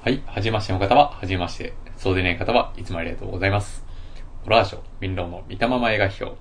[0.00, 0.22] はい。
[0.26, 1.74] はじめましての方は、はじめまして。
[1.96, 3.84] そうでない方はいつもありがとうございます。
[4.44, 6.38] ホラーショー、民論の見たまま映画表。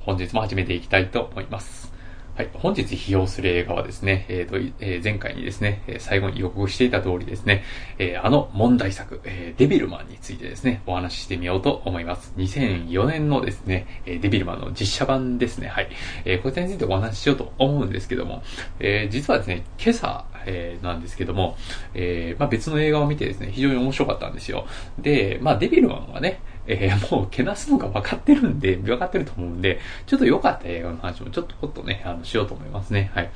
[0.00, 1.97] 本日も始めていきたいと思います。
[2.38, 2.50] はい。
[2.54, 7.64] 本日批評する映画はですね、えーと、えー前回にですね、最後に予告していた通りですね、
[7.98, 12.32] えーあの問題作、えーデビルマンについてですね、お話ししてみようと思います。
[12.36, 15.66] 2004年のですね、デビルマンの実写版ですね。
[15.66, 15.88] はい。
[16.24, 18.44] えーこちらについてお話ししようと思うんですけども、
[18.78, 21.56] えー実はですね、今朝、えーなんですけども、
[21.94, 24.64] えーまあ、別の映画を見てですね、非常に面白かったんですよ。
[24.96, 33.10] で、まあ、デビルマンはね、えーもうけなすのが分かってるんで、分かってると思うんで、ちょっと良かった映画の話もちょっとほっとね、あの、しようと思いますね。
[33.14, 33.30] はい。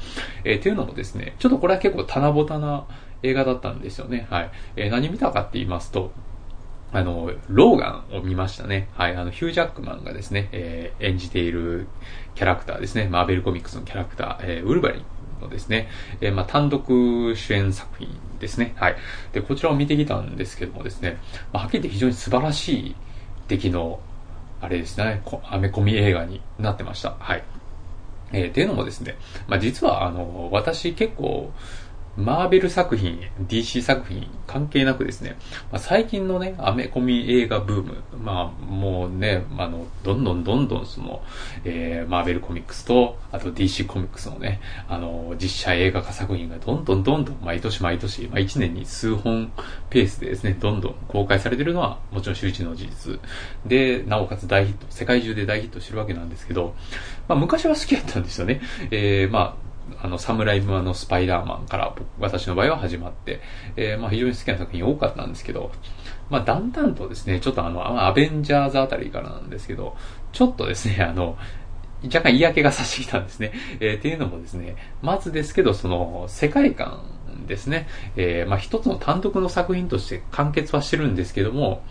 [0.44, 2.86] えー、っていうのもですね、ちょっとこれは結構棚ぼたな
[3.22, 4.26] 映画だったんですよね。
[4.30, 4.50] はい。
[4.76, 6.12] えー何見たかって言いますと、
[6.92, 8.88] あの、ローガンを見ましたね。
[8.94, 9.16] はい。
[9.16, 11.86] あの、ヒュージャックマンがですね、えー演じている
[12.34, 13.08] キャラクターですね。
[13.10, 15.02] マーベルコミックスのキャラクター、えーウルヴァリン
[15.42, 15.88] のですね、
[16.20, 18.08] えーまあ、単独主演作品
[18.40, 18.74] ですね。
[18.76, 18.96] はい。
[19.32, 21.18] で、こちらを見てきたんですけどもですね、
[21.52, 22.96] まあ、はっきり言って非常に素晴らしい
[23.52, 24.00] 敵の、
[24.62, 27.16] あれですね、こアメコミ映画になってました。
[27.18, 27.44] はい。
[28.32, 31.52] えー、っていうのもですね、まあ、実は、あの、私結構、
[32.16, 35.36] マーベル作品、DC 作品関係なくですね、
[35.70, 41.22] まあ、最近のね、アメコミ映画ブーム、まあ、もうね、あの、どんどんどんどんその、
[41.64, 49.50] えー、マーベルコミックスと、あと DC コミックスのね、あの、実写映画化作品がどんどんどんどん毎年毎年、まあ、1年に数本
[49.88, 53.20] ペースでですね、どんどん公開されてるのはもちろん周知の事実。
[53.64, 56.74] で、なおかつ大ヒット、世界中で大ヒットしてるわけなんですけど、
[57.26, 58.60] まあ、昔は好きだったんですよね。
[58.90, 63.40] えー、まあ、あの、サムライムマのスパイダーマンから私の場合は始まって、
[63.76, 65.70] えーまあ非常に好きな作品多かったんですけど、
[66.30, 69.96] まあだんだんとですね、ちょっとあの、アベンジャーズあたりからなんですけど、
[70.32, 71.36] ちょっとですね、あの、
[72.04, 73.52] 若干嫌気がさしてきたんですね。
[73.80, 77.02] えーっていうのもですね、まずですけど、その、世界観
[77.46, 77.88] ですね。
[78.16, 81.82] えーまあ一つの単独の作品として完結はしてるんですけども、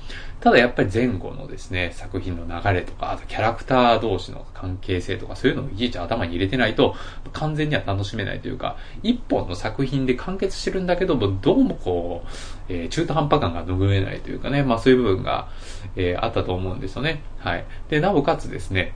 [0.42, 6.96] ただやっぱり前後のですね、作品の流れとか、あとキャラクター同士の関係性とか、そういうのをいちいち頭に入れてないと、
[7.32, 12.30] 完全には楽しめないというか、一本の作品で完結してるんだけども、どうもこう、
[12.70, 15.50] えー中途半端感が拭えないというかね、まあそういう部分が、
[15.96, 17.22] えーあったと思うんですよね。
[17.38, 17.66] はい。
[17.90, 18.94] で、なおかつですね、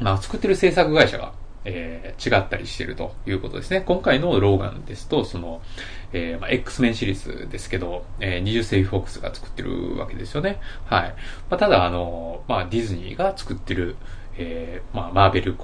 [0.00, 1.32] まあ、作ってる制作会社が、
[1.64, 3.80] えー違ったりしてるということですね。
[3.80, 5.60] 今回のローガンですと、その、
[6.12, 10.60] えーまあ、X メンシリーズですけど、えー、20世紀フォックスが作ってるわけですよね。
[10.86, 11.14] はい。
[11.50, 13.96] まあ、ただ、あの、まあ、ディズニーが作ってる、
[14.36, 15.56] えーまあ、マーベル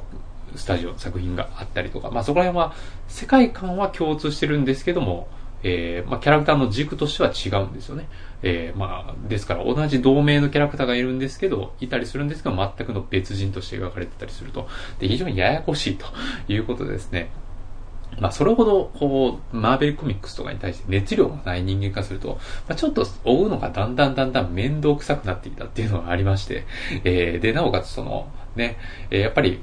[0.56, 2.74] スタジオの作品があったりとか、まあ、そこら辺は、
[3.08, 5.28] 世界観は共通してるんですけども、
[5.62, 8.08] えーまあ、キャラクターの軸としては違うんですよね。
[8.42, 14.68] えーまあ、ですから同じ同名のキャラクターがいるんですけど、いたりするんですけど、全くの別人として描かれてたりすると。
[14.98, 16.06] で、非常にややこしいと
[16.48, 17.30] いうことでですね。
[18.20, 22.38] まあ、それほど、こう、マーベルコミックスとかに対して熱量がない人間化すると、
[22.68, 26.64] まあ、ちょっと追うのがだんだんだんだん面倒くさくなってきたっていうのがありまして、
[27.04, 28.78] えーで、なおかつその、ね、
[29.10, 29.62] えーやっぱり、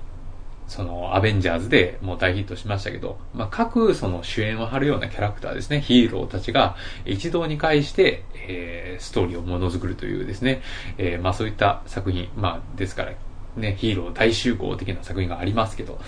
[0.67, 10.61] その、アベンジャーズでもう大ヒットしましたけど、まあ、各その主演を張るようなキャラクターですね、ヒーローたちが一堂に会して、えーストーリーをものづくるというですね、
[10.97, 13.13] えーまあそういった作品、まあですから、
[13.55, 15.99] ね、ヒーロー大集合的な作品がありますけど、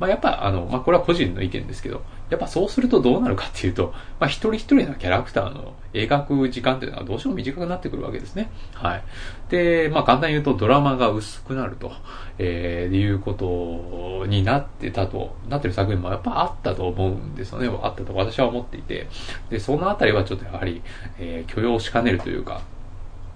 [0.00, 8.50] まあやっぱあの、まあこれは個人の意見ですけど、やっぱそうするとどうなるかっていうと、まあ一人一人のキャラクターの描く時間っていうのはどうしても短くなってくるわけですね。
[8.74, 9.02] はい。
[9.50, 11.92] で、まあ簡単に言うとドラマが薄くなると、
[12.38, 17.68] えー、いうことになってたと、なってる作品もやっぱあったと思うんですよね。
[17.82, 19.08] あったと私は思っていて。
[19.50, 20.82] で、そのあたりはちょっとやはり、
[21.18, 22.62] えー許容しかねるというか、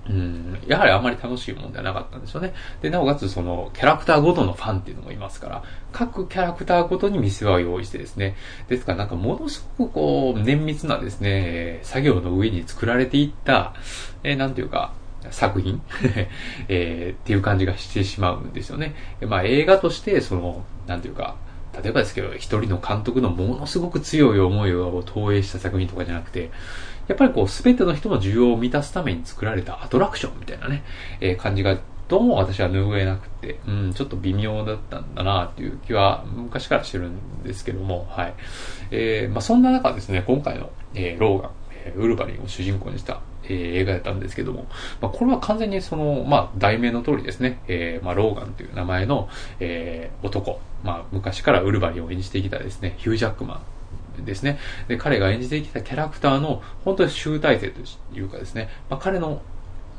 [0.08, 2.54] うん、やはりあまり楽しいものではなかったんですよね。
[2.80, 8.34] で、なおかつその、キャラクターごとのファンっていうのもいますから、各キャラクターごとに見せ場を用意してですね、
[8.68, 13.74] ですからなんかものすごくこう、綿密なですね、作業の上に作られていった、
[14.24, 14.92] えーなんていうか、
[15.30, 15.82] 作品、
[16.68, 18.94] えーっていう感じがしてしまうんですよね。
[19.20, 21.36] まあ映画として、その、なんていうか、
[21.82, 26.50] 例えばですけど、一人の監督のものすごく強い思いを投影した作品とかじゃなくて、
[27.08, 30.84] やっぱりこう、すべての人の需要を満たすために作られたアトラクションみたいなね、
[31.20, 31.78] えー感じが、
[32.08, 38.34] どうも私は拭えなくて、うん、ちょっと微妙だったんだなっていう気は昔からしてるんですけども、はい。
[38.90, 41.50] えーまあそんな中ですね、今回の、えーローガン、
[41.84, 44.66] えーウルヴァリンを主人公にした、えー映画だったんですけども、
[45.02, 49.28] まあ、これは完全にその、まあ、題名の通りですね、えーまあ、ローガンという名前の、
[49.60, 53.62] えー男、まあ、昔からウルヴァリンを演じてきたですね、ヒュージャックマ
[54.20, 54.58] ンですね。
[54.88, 57.80] で、彼が演じてきたキャラクターの、本当に集大成と
[58.14, 59.42] いうかですね、まあ、彼の、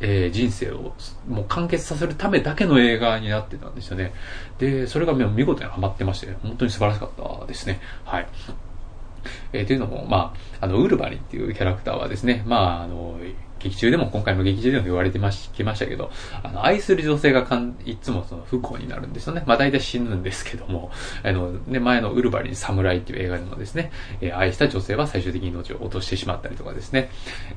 [0.01, 0.93] えー人生を
[1.27, 4.13] もう完結させるためだけの映画になってたんですよね。
[4.57, 7.09] で、それが見事にハマってまして、本当に素晴らしかっ
[7.39, 7.81] たですね。
[8.05, 8.27] はい。
[9.51, 13.17] えー、というのも、まあ、あの、ウルバリンっていうキャラクターはですね、まあ、あの、
[13.59, 16.09] 劇中でも、今回の劇中でも言われてまし、きましたけど、
[16.43, 19.43] あの、愛する女性がかん、いつもその不幸になるんですよね。
[19.45, 20.91] まあ大体死ぬんですけども、
[21.23, 23.91] あの、ね、前のウルバリン侍っていう映画でもですね、
[24.21, 27.09] えー、愛した女性は最終的に命を落としてしまったりとかですね、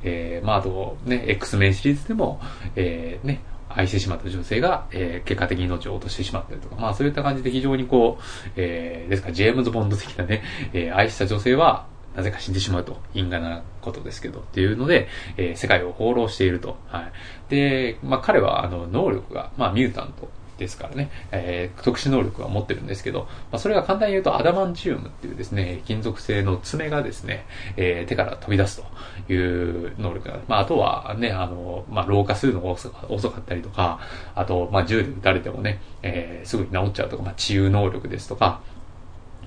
[0.02, 2.40] えー、まああと、ね、X メンシリーズでも、
[2.76, 16.76] えー、ね、愛してしまった女性が、えー、結果的に命を落としてしまったりとか、まあそういった感じで非常にこう、えー、ですからジェームズ・ボンド的なね、えー、愛した女性は、なぜか死んでしまうと、因果なことですけど、っていうので、えー、世界を放浪していると。
[16.88, 17.12] はい。
[17.48, 20.28] で、まあ彼は、あの、能力が、まあミュータント
[20.62, 28.82] ですからね、えー、特殊能力は持ってるんですけど、まあ、それが簡単に言うとアダマンチウムっていうですね、金属製の爪がですね、えー、手から飛び出す
[29.26, 34.00] という能力が、まあ、あとはね、あの、まあ、老化するのが遅かったりとか、
[34.34, 38.60] あと、まあ、銃で撃たれてもね、えー、すぐに治っちゃうとか、まあ、治癒能力ですとか、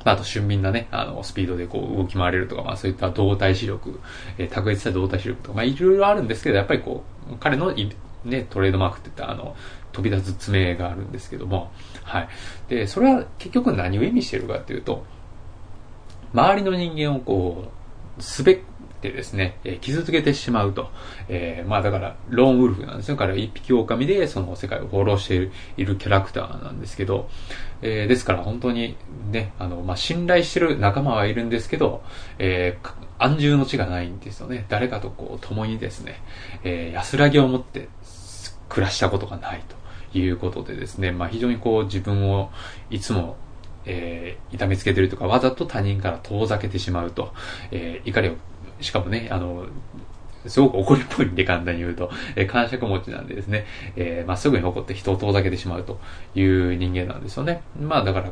[0.05, 3.99] まあ、あと俊敏なね、あの、スピードでこう動き回れるとか、まあそういった動体視力、
[4.37, 7.73] えー、卓越した動体視力とか、まあいろいろあるんですけど、やっぱりこう、彼の
[8.23, 9.55] ね、トレードマークって言ったあの、
[9.91, 11.71] 飛び出す爪があるんですけども、
[12.03, 12.29] はい。
[12.69, 15.03] で、それは結局何を意味してるかっていうと、
[16.33, 17.71] 周りの人間をこ
[18.19, 18.61] う、すべ
[19.05, 20.89] てですね、えー、傷つけてしまうと。
[21.29, 23.17] えー、まあだから、ローンウルフなんですよ。
[23.17, 27.29] 彼は一匹狼でその世界を放浪しているキャラクターなんですけど、
[27.81, 28.95] えー、ですから本当に
[29.31, 32.03] ね、あの、まあ信頼してる仲間はいるんですけど、
[32.39, 34.65] えー、安住の地がないんですよね。
[34.69, 36.21] 誰かとこう共にですね、
[36.63, 37.89] えー、安らぎを持って
[38.69, 39.61] 暮らしたことがない
[40.11, 42.49] ということでですね、まあ非常にこう自分を
[42.89, 43.37] いつも
[43.85, 47.33] えー、痛めつけてるとか、わざと他人から遠ざけてしまうと、
[47.71, 48.33] えー、怒りを
[48.85, 49.65] しかもね、あの、
[50.47, 53.65] すごく怒りっぽいんで簡単に言うと、えー、感触持ちなんでですね、
[53.95, 55.99] えー、まあ、すぐに怒って人を遠ざけてしまうと
[56.35, 57.61] いう人間なんですよね。
[57.79, 58.31] まあだから、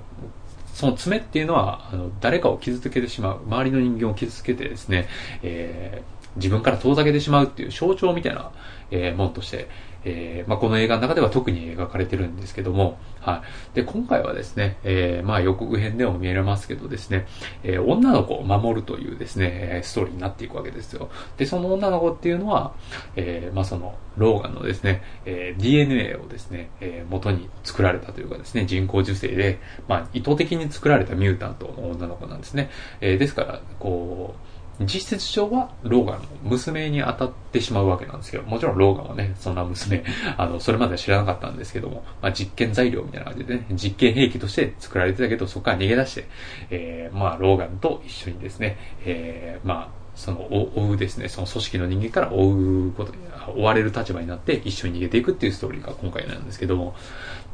[0.73, 5.07] その爪っていうのは、あの、誰かを傷つけてしまう、周りの人間を傷つけてですね、
[5.41, 8.51] えー、自分から遠ざけてしまうっていう象徴みたいな、
[8.91, 9.67] えー、もんとして、
[10.05, 13.41] えー、まあ、この映画の中では特に描かれてるんですけども、は
[13.73, 13.75] い。
[13.75, 17.25] で、今回はですね、えー、まあ予告編でも見えますけどですね、
[17.63, 21.09] えー、女の子を守るというですね、ストーリーになっていくわけですよ。
[21.37, 22.73] で、その女の子っていうのは、
[23.15, 32.69] えー、まあその、ローガンのですね、え、DNA をですね、え、元に作られたというかですね、人工授精で、まあ意図的に作られたミュータントの女の子なんですね。
[33.01, 40.03] え、ですから、こう、実質上はローガンの娘に当たってしまうわけなんですけど、もちろんローガンはね、そんな娘、
[40.37, 46.25] あの、それまでは知らなかったんですけども、まあ、実験材料みたいな感じでね、実験兵器として作られてたけど、そこから逃げ出して、
[46.71, 53.13] えー、まあ、ローガンと一緒にですね、えー、まあ、その、追うですね、その組織の人間から追うこと、
[53.55, 56.95] 追われる立場になって一緒に逃げていくっていうストーリーが今回なんですけども、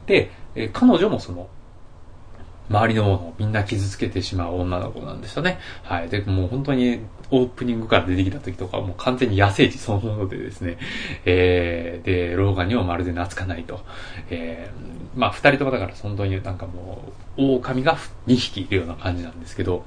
[0.07, 1.47] で、えー、彼女もその、
[2.69, 5.59] 周りのものをみんな傷つけてしまう女の子なんですよね。
[5.83, 6.09] はい。
[6.09, 6.99] で、もう本当に
[7.31, 10.77] オープニングから出てきた時とかもう完全に野生児そのものでですね、
[11.25, 13.81] えー、で、老眼にもまるで懐かないと。
[14.29, 19.83] えー、まあ二人ともだから本当になんかもう、狼が2匹いるような感じなんですけど、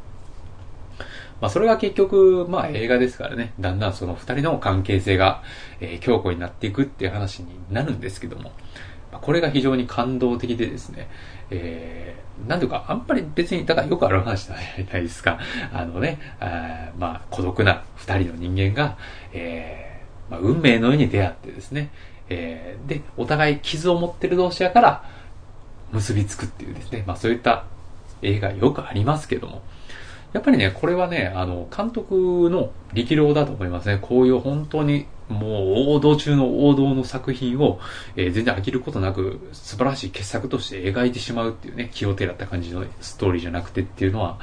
[1.40, 5.42] まあそれが結局、まあ映画ですからね、だんだんその二人の関係性が、
[5.80, 8.52] えー、強固になっていくっていう話になるんですけども、
[9.20, 11.08] これが非常に感動的でですね、
[11.50, 15.38] えー、なんとか、あんまり別に、だからよくある話じゃないですか。
[15.72, 18.96] あのね、あまあ、孤独な二人の人間が、
[19.32, 21.90] えー、まあ、運命のように出会ってですね、
[22.28, 25.04] えー、で、お互い傷を持ってる同士やから、
[25.92, 27.64] 結びつくっていうですね、まあそういった
[28.22, 29.62] 映画よくありますけども、
[30.32, 33.98] やっぱりね、これはね、あの、監督の力量だと思いますね。
[34.00, 37.80] こういう本当にもう王道中の王道の作品を、
[38.16, 44.38] えー、全然飽きることなく素晴らしい傑作として描いてしまうっていうね、気をてらった感じのストーリーじゃなくてっていうのは、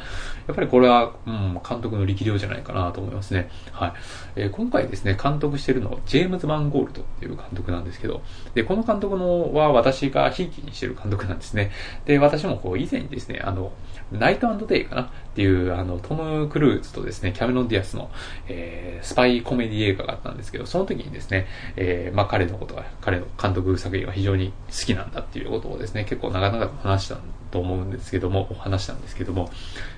[0.50, 3.52] やっぱりこれは、うん、監督の力量じゃないかなと思いますね。
[3.72, 3.94] はい。
[4.36, 8.24] えー、今回ですね、監督してるのはジェームズ・マンゴールドっていう監督なんですけど、
[8.56, 11.70] で、この監督のは私がひいきにしてる監督なんですね。
[12.06, 13.72] で、私もこう以前にですね、あの、
[14.12, 15.02] ナイトデイかな？
[15.04, 18.10] っていう、あの、トム・クルーズとですね、キャメロン・ディアスの、
[18.48, 27.20] えー、スパイコメディ映画があったんですけど、その時にですね、えー、まあ彼のことが、彼の監督作品が非常に好きなんだっていうことをですね、結構長々と話したん
[27.52, 29.50] と思うんですけども、お話したんですけども、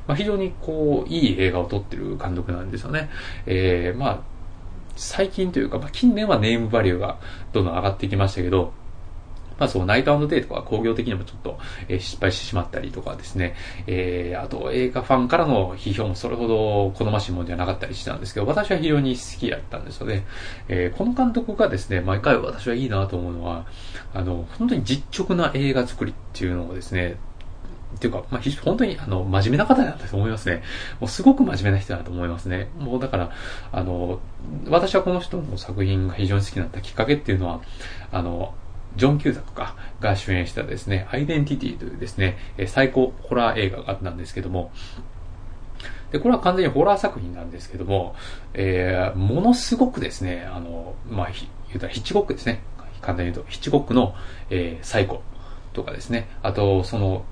[0.07, 3.09] まあ非常にこう、いい映画を撮ってる監督なんですよね。
[3.45, 4.19] えー、まあ、
[4.95, 7.19] 最近というか、まあ近年はネームバリューが
[7.53, 8.73] どんどん上がってきましたけど、
[9.61, 13.55] まあそう、ナイトデイとか工業的にもちょっと、えー、失敗してしまったりとかですね、
[13.85, 20.25] えー、あと映画ファンからの批評もそれほど好ましいものじゃなかったりしたんですけど、私は非常に好きだったんですよね。
[20.67, 23.67] えー、この監督がですね、毎回私はいいなと思うのは、
[24.15, 27.17] あの、本当に実直な映画作りっていうのをですね、
[27.95, 30.63] っていうか、まあ、本当に、あの、真面目な方だと思いますね。
[30.99, 32.69] もうすごく真面目な人だと思いますね。
[32.77, 33.31] もうだから、
[33.71, 34.19] あの、
[34.67, 37.61] 私はこの人の作品が非常に好きになったきっかけっていうのは、
[38.11, 38.53] あの、
[38.95, 44.71] ジョン・キューザとかが主演したですね、アイデンティティというですね、最高ホラー映画があったんですけども、
[46.11, 48.15] で、これは完全にホラー作品なんですけども、
[48.53, 51.27] えー、ものすごくですね、あの、まあ、
[51.67, 52.61] 言うたらヒッチコックですね。
[53.01, 54.13] 簡単に言うと、ヒッチコックの、
[54.49, 55.23] えー、サイコ
[55.73, 56.27] とかですね。
[56.43, 57.23] あと、その、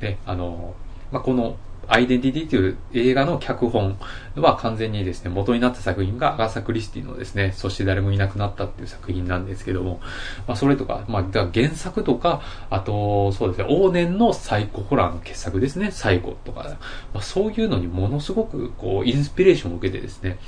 [0.00, 0.74] ね、あの、
[1.12, 1.56] まあ、この、
[1.90, 3.98] アイデンティティという映画の脚本
[4.36, 10.00] は完全にですね、元になった作品がアガサ・クリスティのですね、そして誰もいなくなったっていう作品なんですけども、
[10.46, 16.76] まあそれとか、まあ原作とか、あと、そうですね、往年のサイコホラーの傑作ですね、サイコとか、
[17.14, 20.38] まあそういうのにものすごくこう、インスピレーションを受けてですね、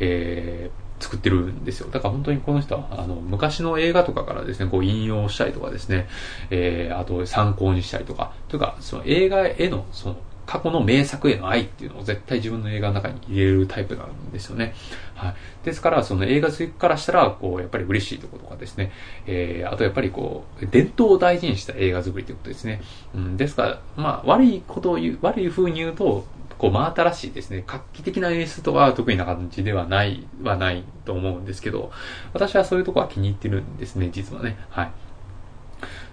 [0.00, 1.88] えー、作ってるんですよ。
[1.90, 6.08] だから本当にこの人は、あの、昔の映画とかからですね、こう引用したりとかですね、
[6.50, 14.74] えー、あと参考にしたりとか、というか、その映画への、その、過去の名作への愛っていうのを絶対自分の映画の中に入れるタイプなんですよね。
[15.16, 15.34] はい。
[15.64, 18.92] ですから、その映画好きからしたら、こう、やっぱり嬉しいとことかですね。
[19.26, 22.80] えー、あとやっぱりこう、伝統を大事にした映画作りということですね。
[23.14, 26.24] うん、ですから、まあ、悪いことを言う、悪い風に言うと、
[26.58, 31.90] こう、真新しいですね、画期的な演出とは得意な感じではない、はないと思うんですけど、
[32.32, 34.58] 私はそういうとこは気に入ってるんですね、実はね。
[34.68, 34.92] はい。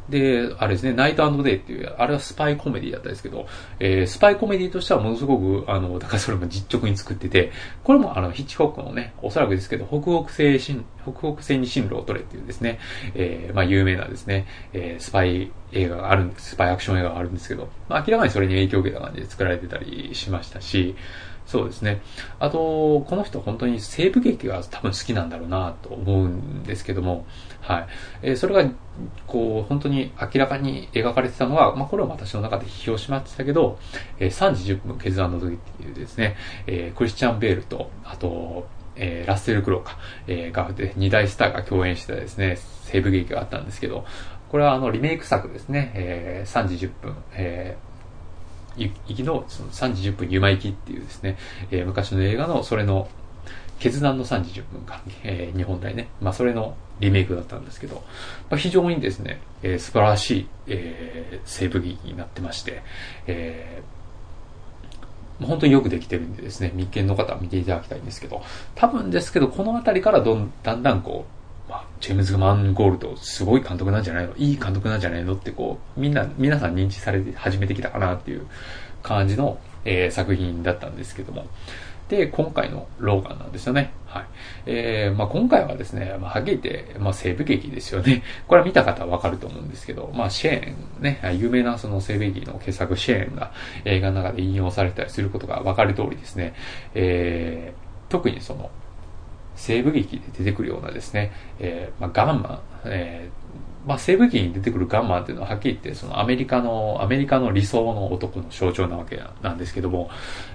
[0.10, 3.48] で、あれですね、ナイトデイっていう、あれはスパイコメディだったんですけど、
[3.80, 7.52] えー、スパイコメディとしてはものすごく、あの、だからそれも実直に作ってて、
[7.84, 12.80] これもあの、ヒッチコックのね、おそらくですけど、北北西新、北北西に進路を取れっていうですね、
[13.16, 20.96] えー、まあ有名なですね、えー、スパイ映画があるんです、スパイアクション映画があるんですけど、まあ明らかにそれに影響を受けた感じで作られてたりしましたし、
[21.46, 22.02] そうですね。
[22.40, 27.26] あと、この人本当に西部劇が多分好きなんだろうなと思うんですけども、
[27.64, 27.88] はい。
[28.22, 28.70] えー、それが、
[29.26, 33.80] こう、本当に明らかに描かれてたのは、まあ、これは私の中で批評しましたけど、
[34.20, 36.36] えー、3時10分決断の時っていうですね、
[36.68, 44.06] えー、クリスチャン・ベールと、あと、えー、ラッセル・クローか、えー、が、で、二大スターが共演したですね、西部劇があったんですけど、
[44.50, 51.38] これはあの、リメイク作ですね、えー、3時10分、えー、行きのその3時10分ゆま行きっていうですね、
[51.72, 53.08] えー、昔の映画のそれの
[53.80, 58.04] 決断の3時10分間、えー、日本大ね、まあそれのリメイクだったんですけど、
[58.50, 62.82] まあ、非常にですね、えー、素晴らしい、えー、西部劇になってまして、
[63.28, 68.42] えー、本当によくできてるんでですね、密見の方は見ていただきたいんですけど、
[68.76, 71.26] 多分ですけど、この辺りからどんだんだんこ
[71.68, 78.46] う、まあ、ジェームズ・マンゴールド、すごい監督なんじゃないのいい監督なんじゃないのってこう、みんな、皆さん認知されて始めてきたかなっていう
[79.02, 81.48] 感じの、えー、作品だったんですけども。
[82.16, 83.92] で、今回のローガンなんですよね。
[84.06, 84.26] はい。
[84.68, 88.22] えー、まあ今回はですね、まあはっきり言って、まあ西部劇ですよね。
[88.48, 93.52] これは見た方はわかると思うんですけど、まあシェーン、ね、有名なその西部劇の傑作シェーンが
[93.86, 96.54] 映画の中で引用されたりすることがわかる通りですね、
[96.94, 98.70] えー、特にその、
[99.56, 103.43] 西部劇で出てくるようなですね、えー、まあ、ガンマン、えー、
[103.86, 110.10] まあ、西部劇に出てくるガンマンっていうのははっきり言って、そのアメリカの、アメリカの理想の男の象徴なわけなんですけども、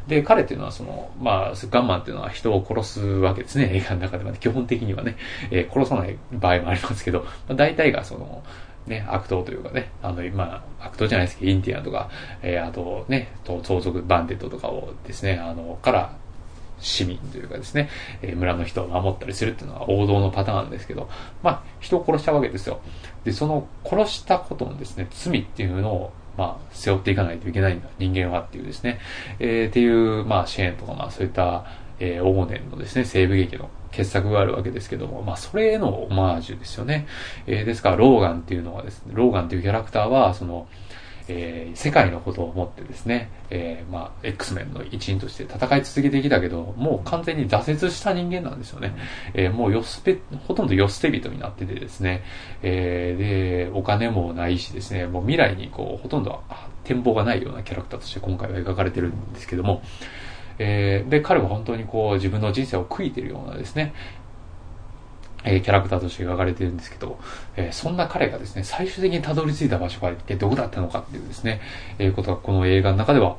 [0.06, 5.16] で、彼っていうのはその、まあ、ガンマンっていうのは人を殺すわけですね、 映画の中では、ね、基本的にはね、
[5.50, 8.42] えー、殺さない場合もありますけど、まあ、大体がその、
[8.86, 12.08] ね、悪党というかね、あの、今、悪党じゃないですけど、インディアンとか、
[12.42, 16.12] えー、あとね、盗賊バンデットとかをですね、あの、から、
[16.80, 17.88] 市民というかですね、
[18.22, 21.08] えー、村の人を守ったりするっていうのは王道のパターンですけど、
[21.42, 22.80] まあ、人を殺したわけですよ。
[23.24, 29.00] で、その殺したことのですね、罪っていうのを、まあ、背負っていかないといけないんだ、人間はっていうですね、
[29.38, 31.66] えー、っていう、まあ、支援とか、まあ、そういった、
[32.00, 37.06] えー、往年のですね、西部劇の傑作があるわけですけども、まあ、それへのオマージュですよね。
[37.46, 40.68] えー、ですから、ローガンっていうのはですね、ローガンっていうキャラクターは、その、
[41.28, 48.96] えー、世界のことを思ってですね、えー、まあ、X メンの一員として戦い続けてきたけど、もう完全に挫折した人間なんですよね。
[49.34, 52.24] えー、もうよすぺ、ほとんどよ捨て人になっててですね、
[52.62, 56.42] えー、で、お金もないしですね、もう未来にこう、ほとんど
[56.84, 59.82] 展望がないようなキャラクターとして今回は描かれてるんですけども、
[60.58, 63.94] えー、で、彼は本当にこう、自分の人生を悔いてるようなですね、
[65.44, 67.18] え、キャラクターとして描かれてるんですけど、
[67.56, 71.60] え、そんな彼がですね、最終的にたどり着いた場所が一体どこだったのかっていうですね、
[71.98, 73.36] えー、ことがこの映画の中では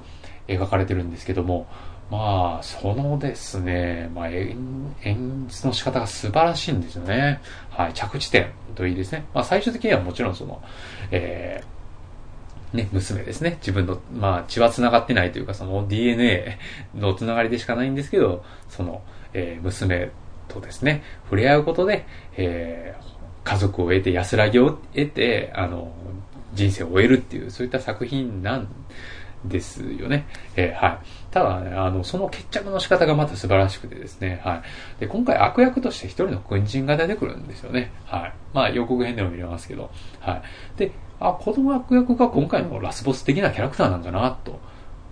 [0.48, 1.68] 描かれてるんですけども、
[2.10, 4.58] まあ、そのですね、まあ演、
[5.04, 7.40] 演出の仕方が素晴らしいんですよね。
[7.70, 9.26] はい、着地点といいですね。
[9.34, 10.62] まあ、最終的にはもちろんその、
[11.12, 13.58] えー、ね、娘ですね。
[13.60, 16.58] 自分の、まあ、血は繋がってないというか、その DNA
[16.96, 19.04] の繋がりでしかないんですけど、その、
[19.34, 20.10] えー、娘
[20.50, 25.94] とですね、触れ合うことで、えー、家族を得て安らぎを得て、あの、
[26.54, 28.68] 人生を終えるっていう、そういった作品なん
[29.46, 30.26] ですよね。
[30.56, 31.00] えー、はい。
[31.32, 34.62] ただね、あの、その決着の仕方がまた素晴らしくてですね、はい。
[35.00, 37.92] で、今回悪役として一人の軍人が出てくるんですよね。
[38.06, 38.34] はい。
[38.54, 40.42] まあ予告編でも見れますけど、はい。
[40.78, 44.60] で、あ、この悪役が今回のラスボス的なキャラクターなんだな、と、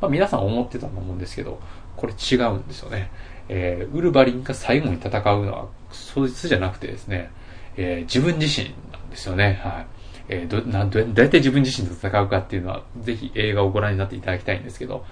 [0.01, 1.59] まあ皆さん思ってたと思うんですけど、
[1.95, 3.11] これ違うんですよね。
[3.49, 7.31] えー、ウルバリンが最後に戦うのは、そいつじゃなくてですね、
[7.75, 9.59] えー、自分自身なんですよね。
[9.63, 9.87] はい。
[10.29, 15.05] えー、ど、なんど、だいたい自分自身と戦うかっていうのは、ぜひ映画をご覧になっていただきたいんですけど、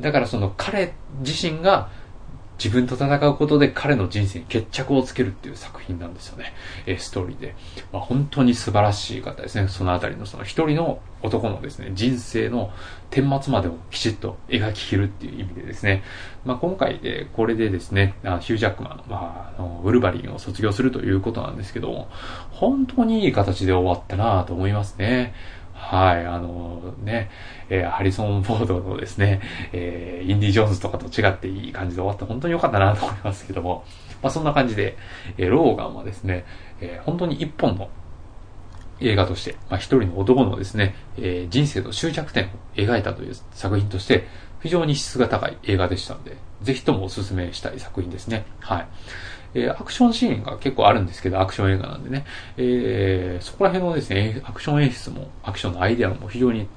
[0.00, 1.90] だからその彼自身が
[2.62, 6.52] 自分と戦うことで彼の人生に決着をつけるっていう作品なんですよね。
[6.84, 7.56] えー、ストーリーで。
[7.90, 9.66] まあ、本当に素晴らしい方ですね。
[9.68, 12.70] そのあたりのその一人の男のですね、人生の
[13.10, 16.02] 顛末までをきちっと描き切るっていう意味でですね。
[16.44, 22.08] まあ、今回で、これでですね、あヒュージャックマン、まあ、あのウルヴァリンを卒業するということなんですけども、
[22.50, 25.34] 本当にいい形で終わったなと思いますね。
[25.80, 27.30] はい、あのね、
[27.68, 29.40] えー、ハリソン・フォードのですね、
[29.72, 33.84] えー、インディ・ジョーンズとかと違っていい感じで終わって本当に良かったなと思いますけども、
[34.22, 34.96] まあそんな感じで、
[35.36, 36.44] えー、ローガンはですね、
[36.80, 37.88] えー、本当に一本の
[39.00, 44.26] 映画として、まあ一人の男のですね、えー、人生の終着点を描いたという作品として、
[44.62, 48.44] 非常に質が高い映画でしたので、ぜひともお勧めしたい作品ですね。
[48.60, 48.86] はい。
[49.54, 52.24] えー、アクションシーンが結構あるんですけど、アクション映画なんでね、
[52.56, 56.68] えー、そこら辺のですね、アクション演出も、アクションのアイデアも非常に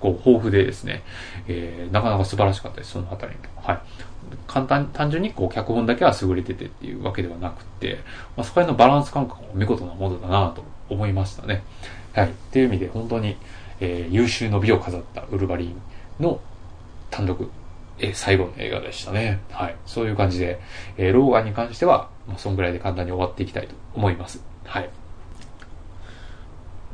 [0.00, 1.02] こう豊富でですね、
[1.48, 3.40] えー、なかなか素晴らしかったです、そのあたりも。
[3.56, 3.78] はい。
[4.46, 7.98] 簡単、単純にこう脚本だけは優れててっていうわけではなくて、
[8.36, 11.62] まあ、そこら辺のバランス感覚も見事なものだなと思いましたね。
[12.12, 12.28] はい。
[12.28, 13.36] っていう意味で本当に、
[13.80, 15.82] えー、優秀の美を飾ったウルヴァリン
[16.20, 16.40] の
[17.10, 17.50] 単独
[18.00, 19.40] え最後の映画でしたね。
[19.50, 19.76] はい。
[19.86, 20.60] そういう感じで、
[20.96, 24.42] えー、ローガンに関しては、まあ、そんぐらいで簡単に終わっていきたいと思います。
[24.64, 24.90] はい。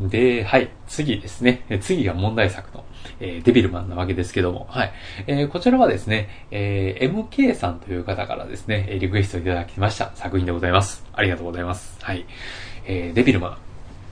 [0.01, 0.71] で、はい。
[0.87, 1.65] 次ですね。
[1.81, 2.85] 次が問題作の、
[3.21, 4.93] えー、デビルマンなわけですけども、はい。
[5.27, 11.05] えー、こちらはですね、えー、MK さんという方からですね、リクエストいただきました作品でございます。
[11.13, 11.99] ありがとうございます。
[12.03, 12.27] はい。
[12.87, 13.59] えー、デビルマ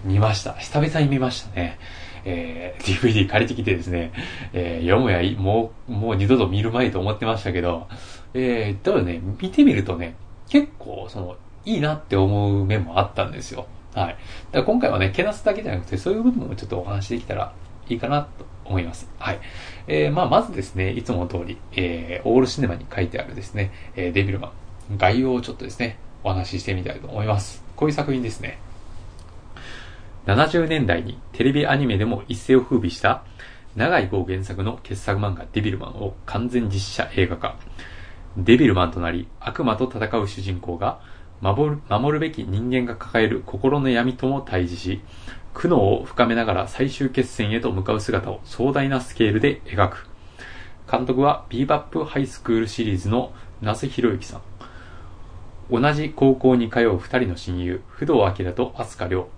[0.05, 0.55] ン、見ました。
[0.55, 1.79] 久々に見ましたね。
[2.25, 4.13] えー、DVD 借りてきてですね、
[4.55, 7.87] えー、読むやもう、もう二度と見るまいと思ってましたけど、
[8.33, 10.17] えー、ただね、見てみるとね、
[10.49, 13.67] 結構、その、いいなって思う面もあったんですよ。
[13.95, 14.09] はい。
[14.09, 14.19] だか
[14.59, 17.53] ら今回はね、けなすだけじゃなくて、そういう部分もちょっとお話しできたら
[17.89, 19.09] いいかなと思います。
[19.19, 19.41] はい。
[19.87, 24.53] えー、まあ、まずですね、いつもの通り、えー、オールシネマに書いてあるですね、えー、デビルマ
[24.91, 27.63] ン、概要をちょっとですね、お話ししてみたいと思います。
[27.77, 28.59] こういう作品ですね。
[30.27, 33.25] 70年代にテレビアニメでも一世を風靡した
[33.77, 37.57] 長井豪原作の傑作漫画デビルマンを完全実写映画化。
[38.37, 41.01] デビルマンとなり悪魔と戦う主人公が
[41.41, 45.01] 守る守るべき人間が抱える心の闇とも対峙し、
[45.53, 50.09] 苦悩を深めながら最終決戦へと向かう姿を壮大なスケールで描く。
[50.91, 54.43] 監督はビーバップハイスクールシリーズの那須博之さん。
[55.71, 59.29] 同じ高校に通う二人の親友、不動明と飛鳥亮。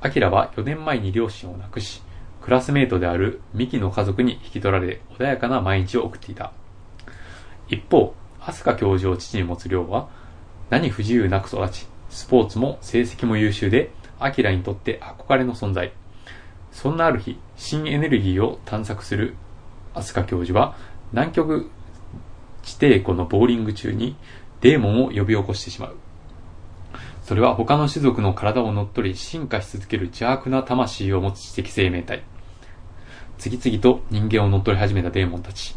[0.00, 2.02] アキラは4年前に両親を亡くし、
[2.42, 6.52] クラスメイトであるミキの家族に引き取られ、穏やかな毎日を送っていた。
[7.68, 10.08] 一方、アスカ教授を父に持つ亮は、
[10.70, 15.92] 何不自由なく育ち、スポーツも成績も優秀で、アキラにとって憧れの存在。
[16.72, 19.34] そんなある日、新エネルギーを探索する
[19.94, 20.76] アスカ教授は、
[21.12, 21.70] 南極
[22.62, 24.16] 地底湖のボーリング中に
[24.60, 25.96] デーモンを呼び起こしてしまう。
[27.22, 32.22] それは他の種族の体を乗っ取り進化し続ける邪悪な魂を持つ知的生命体。
[33.38, 35.74] 次々と人間を乗っ取り始めたデーモンたち。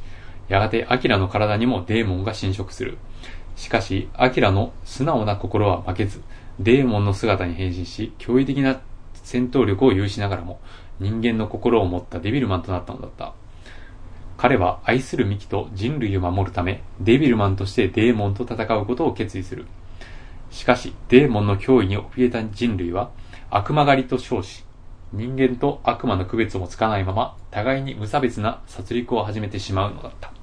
[0.49, 2.97] やがてアキラの体にもデーモンが侵食する。
[3.55, 6.21] しかし、アキラの素直な心は負けず、
[6.59, 8.81] デーモンの姿に変身し、驚異的な
[9.13, 10.59] 戦闘力を有しながらも、
[10.99, 13.33] 人間の心を持ったデビルマンとなったのだった。
[14.37, 19.65] 彼は愛するミキと人類を守るため、デビルマンとしてデーモンと戦うことを決意する。
[20.49, 23.11] しかし、デーモンの脅威に怯えた人類は、
[23.51, 24.65] 悪魔狩りと称し、
[25.11, 30.38] 人間と悪魔の区別もつかないまま、互いに無差別な殺戮を始めてしまうのだった。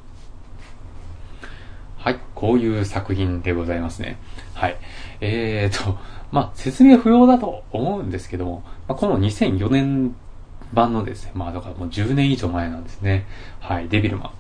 [2.07, 4.17] はい、こういう作品でございますね。
[4.55, 4.77] はい。
[5.21, 5.99] えーと、
[6.31, 10.15] まあ、説明不要だと思うんですけども、まあ、この2004年
[10.73, 13.27] 版のですね、まあ、だからもう10年以上前なんですね。
[13.59, 14.31] はい、デビルマン。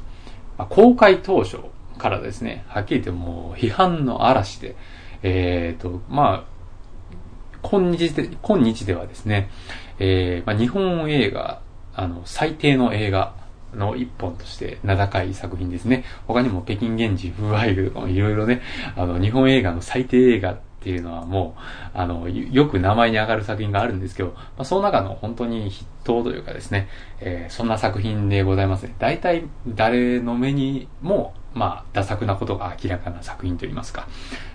[0.58, 1.58] まあ、公開当初
[1.98, 4.76] からですね、はっきり言ってもう批判の嵐で、
[5.24, 7.18] えっ、ー、と、まあ、
[7.62, 9.50] 今日で、今日ではですね、
[9.98, 11.62] えー、まあ、日本映画、
[11.96, 13.34] あの、最低の映画
[13.76, 16.04] の一本として名高い作品ですね。
[16.26, 18.62] 他にも北京現地、風アイグとかもいろいろね、
[18.96, 21.60] あの、日本映画の最低映画っていうのはもう、
[21.94, 26.88] あの、よく名前に上がる作品があるんですけど、まあ、その中の本当に筆頭というかですね、
[27.20, 28.94] えー、そんな作品でございますね。
[28.98, 34.06] 大体誰の目にも、まあ、ダ作なことが明らかな作品といいますか、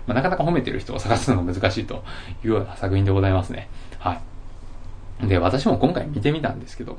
[0.06, 2.04] まあ、なかなか褒めてる人を探すのが難しいと
[2.46, 3.70] いうような作品でございますね。
[4.00, 4.31] はい。
[5.28, 6.98] で、私も今回見てみたんですけど、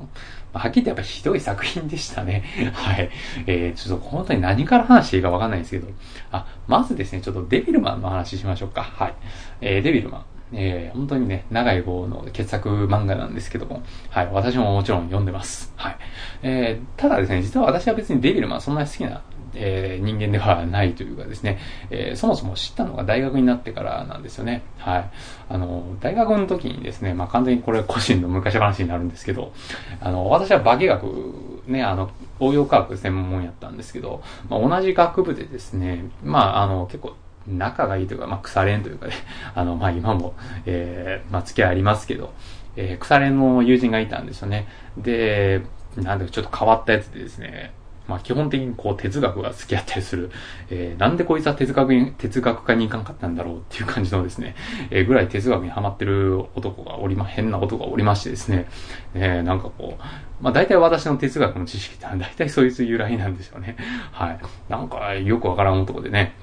[0.52, 2.44] はっきり言ってやっぱひどい作品でしたね。
[2.72, 3.10] はい。
[3.46, 5.88] えー、ちょっと本当に何から話していいかわかんないんですけど、
[6.30, 8.82] あ、まずですね、ちょっとデビルマンの話しましょうか。
[8.82, 9.14] はい。
[9.60, 10.24] えー、デビルマン。
[10.54, 15.72] えー、本当にね、長い号の傑作漫画なんですけども、はい、私ももちろん読んでます。
[15.76, 15.96] はい。
[16.42, 19.22] えー、ただですね、実は私は別にデビルマンそんなに好きな
[19.54, 21.58] えー、人間ではないというかですね、
[21.90, 24.62] えー、そもそも知ったのが大学になってからなんですよね。
[24.78, 25.10] はい。
[25.48, 29.52] あの、大学の時にですね、まあ、完全にこれ個人の昔話になるんですけど、
[30.00, 32.10] あの、私は化学、ね、あの、
[32.40, 37.14] 応用科学専門やったんですけど、まあ、同じ学部でですね、まあ、あの、結構、
[37.46, 39.14] 仲がいいというか、まあ、腐れんというかね、
[39.54, 40.34] あの、まあ、今も、
[40.66, 42.32] えー、まあ、付き合いありますけど、
[42.76, 44.66] えー、腐れんの友人がいたんですよね。
[44.96, 45.62] で、
[45.96, 47.72] なんでちょっと変わったやつでですね、
[48.12, 50.30] まあ基本的にこう哲学が好きやったりする、
[50.68, 54.54] えー、なんでこいつは哲学に、哲学科に行かんかったんだろうっていう感じのですね、
[54.90, 58.68] えー、ぐらい哲学にハマってる男がおりま、変な男がおりましてですね、
[59.14, 60.02] えー、なんかこう、
[60.42, 63.76] まあ大体私の哲学の知識ってのは大体そいつ由来なんですよね。
[64.10, 64.40] はい。
[64.68, 66.34] なんかよくわからん男でね、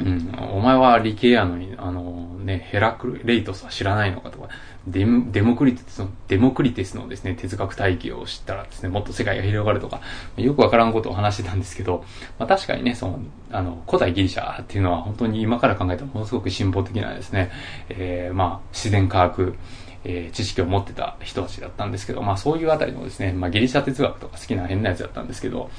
[0.00, 4.48] うん、お前は理系やのに、あのね、ヘラクレイトスは知らないのかとか、
[4.86, 10.00] デム、デモクリテスの、デモクリテスのですね、哲学体系を知ったらですね、もっと世界が広がるとか、
[10.36, 12.04] よくわからんことを話してたんですけど、
[12.38, 17.50] まあ確かにね、その、あの、古代ギリシャっていうのは本当に今から考えたらものすごく進歩的なですね、
[17.88, 19.56] えー、まあ自然科学、
[20.04, 25.70] えー、知識を持ってた人たちだったんですけど、まあそういうあたりのですね、まあギリシャ哲学とか好きな変なやつだったんですけど、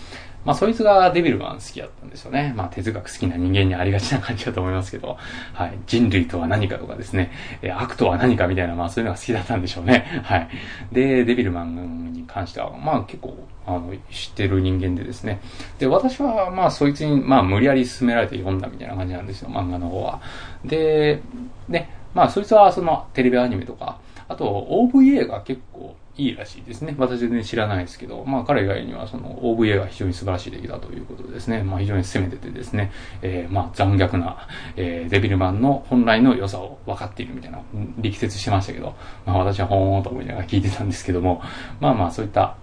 [0.45, 2.54] まあそいつがデビルマン好きだったんですよね。
[2.56, 5.17] まあ哲学好きな人間にありがちな感じだと思いますけど、
[5.54, 5.78] はい。
[5.86, 10.06] 人類とは何かとかですね、え悪とは何かみたいな、まあそういうのが好きだったんでしょうね。
[10.23, 10.49] はい。
[10.91, 15.39] で、デビルマンに関しては、まあ結構、あの、知ってる人間でですね。
[15.78, 20.21] で、私はまあそいつに、まあ無理やり進められて読んだみたいな感じなんですよ、漫画の方は。
[20.63, 21.21] で、
[21.67, 23.97] ね、まあそいつはそのテレビアニメとか、
[24.30, 26.93] あと OVA が結構いいらしいですね。
[26.97, 31.63] 私全然知らないですけど、まあ彼以外にはその OVA が非常に素晴らしい出来だということですね。
[31.63, 37.62] まあ非常に攻めててですね、えー、まあ残虐な、えー、デビルマンの本来の良さを分かっているみたいな
[37.97, 41.41] 力説してましたけど、まあ私はほーんと思いながら聞いてたんですけども、
[41.79, 42.58] まあまあそういった、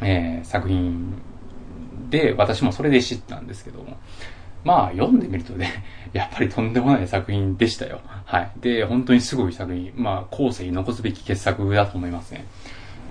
[0.00, 1.20] えー、作品
[2.10, 3.96] で私もそれで知ったんですけども、
[4.68, 8.02] まあ読んでみるとね、やっぱりとんでもない作品でしたよ。
[8.26, 8.50] はい。
[8.60, 12.44] で、本当にすごい作品、まあ後世に残すべき傑作だと思いますね。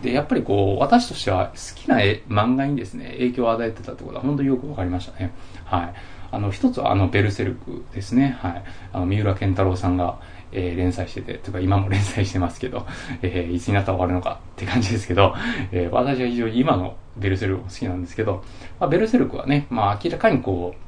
[0.03, 1.97] で、やっぱりこう、私としては好きな
[2.29, 5.31] 漫画にですね、影響を与えてたってことは本当によくわかりましたね。
[5.65, 5.93] はい。
[6.29, 8.37] あの、一つはあの、ベルセルクですね。
[8.39, 8.63] はい。
[8.93, 10.19] あの、三浦健太郎さんが、
[10.51, 12.85] えー、連載してて、というか今も連載してますけど、
[13.23, 15.33] えー、いつになったら終わるのかって感じですけど、
[15.71, 18.43] えー、私は非常に今のベルセルクも好きなんですけど、
[18.79, 20.86] まあ、ベルセルクはね、まあ明らかにこう、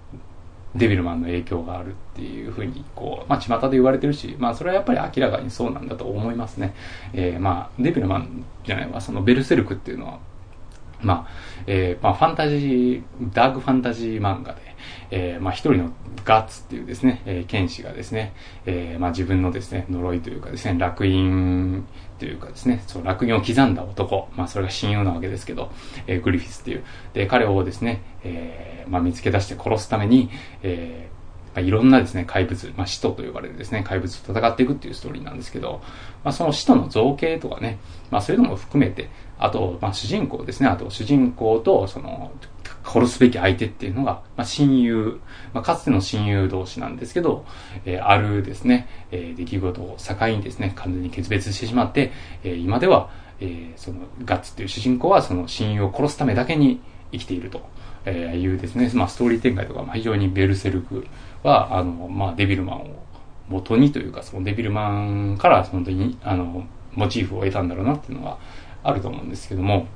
[0.75, 6.75] デビルマンの影響があるっていうふうに、こう、まあ、巷で言われてるし、まあ、それはやっぱり明らかにそうなんだと思いますね。
[7.13, 10.19] えー、まあ、デビルマンじゃないわ、そのベルセルクっていうのは、
[11.01, 11.31] まあ、
[11.65, 13.03] えー、まあ、ファンタジー、
[13.33, 14.61] ダークファンタジー漫画で、
[15.11, 15.91] えー、まあ、一人の
[16.25, 18.33] ガッツっていうですね、えー、剣士がですね、
[18.65, 21.85] えー、まあ、自分のですね、呪いというかですね、楽印
[22.19, 25.71] というかですね、そう、楽印を刻んだ男、まあ、それが親友なわけですけど、
[26.05, 26.83] えー、グリフィスっていう。
[27.13, 30.29] で、彼をですね、えー、まあ、見つけ出して殺すために、
[30.61, 35.81] えー、まあ、いろんなですね、怪物、まあ、使徒と呼ばれるですね、怪物と戦っていくっていうストーリーなんですけど、
[36.23, 37.79] まあ、その使徒の造形とかね、
[38.11, 42.31] まあ、そういうのも含めて、あと、まあ、主人公ですね、あと、主人公と、その、
[42.83, 45.19] 殺すべき相手っていうのが、まあ、親友、
[45.53, 47.45] まあ、かつての親友同士なんですけど、
[47.85, 52.11] えー、あるですね、えー、出来事を境にですね、完全に決別してしまって、
[52.43, 57.61] えー、今では、えー、その、ガッツっていう主人公はその親友を殺すためだけに生きていると。
[58.05, 61.05] えいうですね、まあ、ストーリー展開とか、まあ、非常にベルセルク
[61.43, 63.03] は、あの、まあ、デビルマンを
[63.49, 68.37] 元にというか、そのデビルマンから本当に、あの、モチーフを得たんだろうなっていうのが
[68.83, 69.87] あると思うんですけども、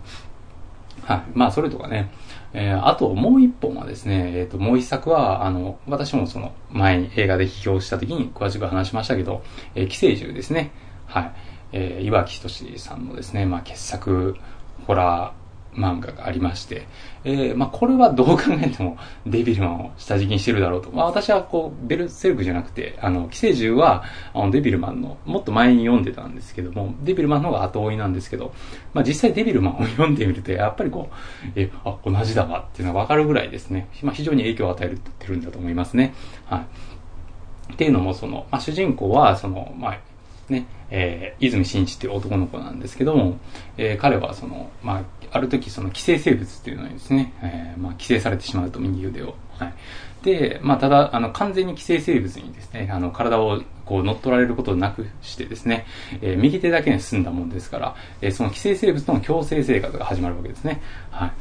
[1.05, 1.23] はい。
[1.33, 2.11] まあ、それとかね、
[2.53, 9.43] えー、あともう一本はですね、えっ、ー、と、もう一作は、あの、私もその前に映画で批評した時に詳しく話しましたけど、
[9.75, 10.71] えー、寄生獣ですね。
[11.05, 11.31] はい。
[11.73, 14.35] えー、岩木仁さんのですね、まあ、傑作
[14.87, 15.42] ホラー、
[15.75, 16.87] 漫画がありまして、
[17.23, 20.91] えー、まあ、これはどう考えてもデビルマンを下敷きにしてるだろうと。
[20.91, 28.53] まあ、私はこう、ベルセルクじゃなくて、あの、寄生獣は、あの、デビルマンの、もっと前に読んでたんですけども、デビルマンの方が後追いなんですけど、
[28.93, 33.87] まあ、実際デビルマンを読んでみると、やっぱりこう、え、あ、同じだわっていうのがわかるぐらいですね。
[34.01, 36.13] まあ、非常に影響を与えてるんだと思いますね。
[36.45, 36.65] は
[37.69, 37.73] い。
[37.73, 39.97] っていうのも、その、まあ、主人公は、その、まあ、
[40.49, 43.37] ね、えー、泉真一っていう男の子なんですけども、
[43.77, 45.01] えー、彼はその、まあ、
[45.33, 49.35] ある時その寄生生物っていうのにですね、えー、まあ、寄生されてしまうと右腕を。
[49.57, 49.73] はい。
[50.23, 55.85] で、まあ、ただ、あの、完全に寄生生物にですね、あの、体をこう乗っ取られることなくしてですね、
[56.21, 60.81] えー、右手だけに進んだもんですから、えー、その寄生生物との共生生活が始まるわけですね。
[61.09, 61.31] はい。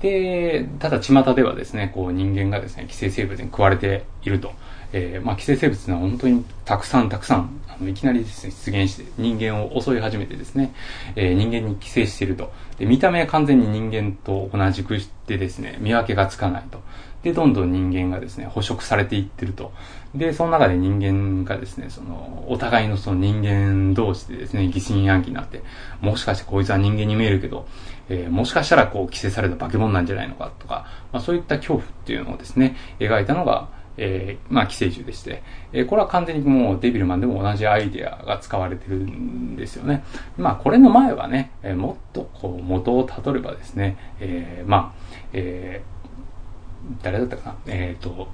[0.00, 4.52] で、ただ巷ではですね、こう人間がですね、寄生生物に食われていると。
[4.92, 10.74] えー、まあ、寄生生物は本当にたくさんたくさん、あのいきなりですね、出現して人間を襲い始めてですね、
[11.16, 12.52] えー、人間に寄生していると。
[12.78, 16.80] で、見た目は完全に人間と同じくしてですね、見分けがつかないと。
[17.22, 19.72] で、どんどん人間がですね、捕食されていってると。
[20.14, 25.62] で、その中で人間がですね、その、お互いのその人間同士でですね、疑心暗鬼になって、
[26.00, 27.66] もしかしてこいつは人間に見えるけど、
[28.08, 33.68] えー、もしかしたらこう、規制された化け物なんじゃないのかとか、まあそういった恐怖っていうのをですね、描いたのが、
[34.02, 35.42] えー、まあ、寄生獣でして、
[35.74, 40.02] えー、これは完全にもうデビルマンでも同じアイデアが使われてるんですよね。
[40.38, 48.28] まあ、これの前はね、えー、もっとこう元をたどればですね、えー、まあ、えー、誰だったかな、えっ、ー、と、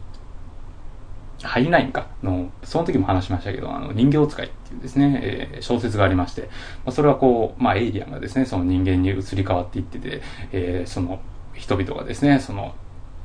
[1.43, 6.49] ハイラインかの、その時も話しましたけど、あの、人形使いっていうですね、えー、小説がありまして、ま
[6.87, 11.21] あ、それはこう、まあ、エイリアンがですね、その人間に移り変わっていってて、えー、その、
[11.53, 12.75] 人々がですね、その、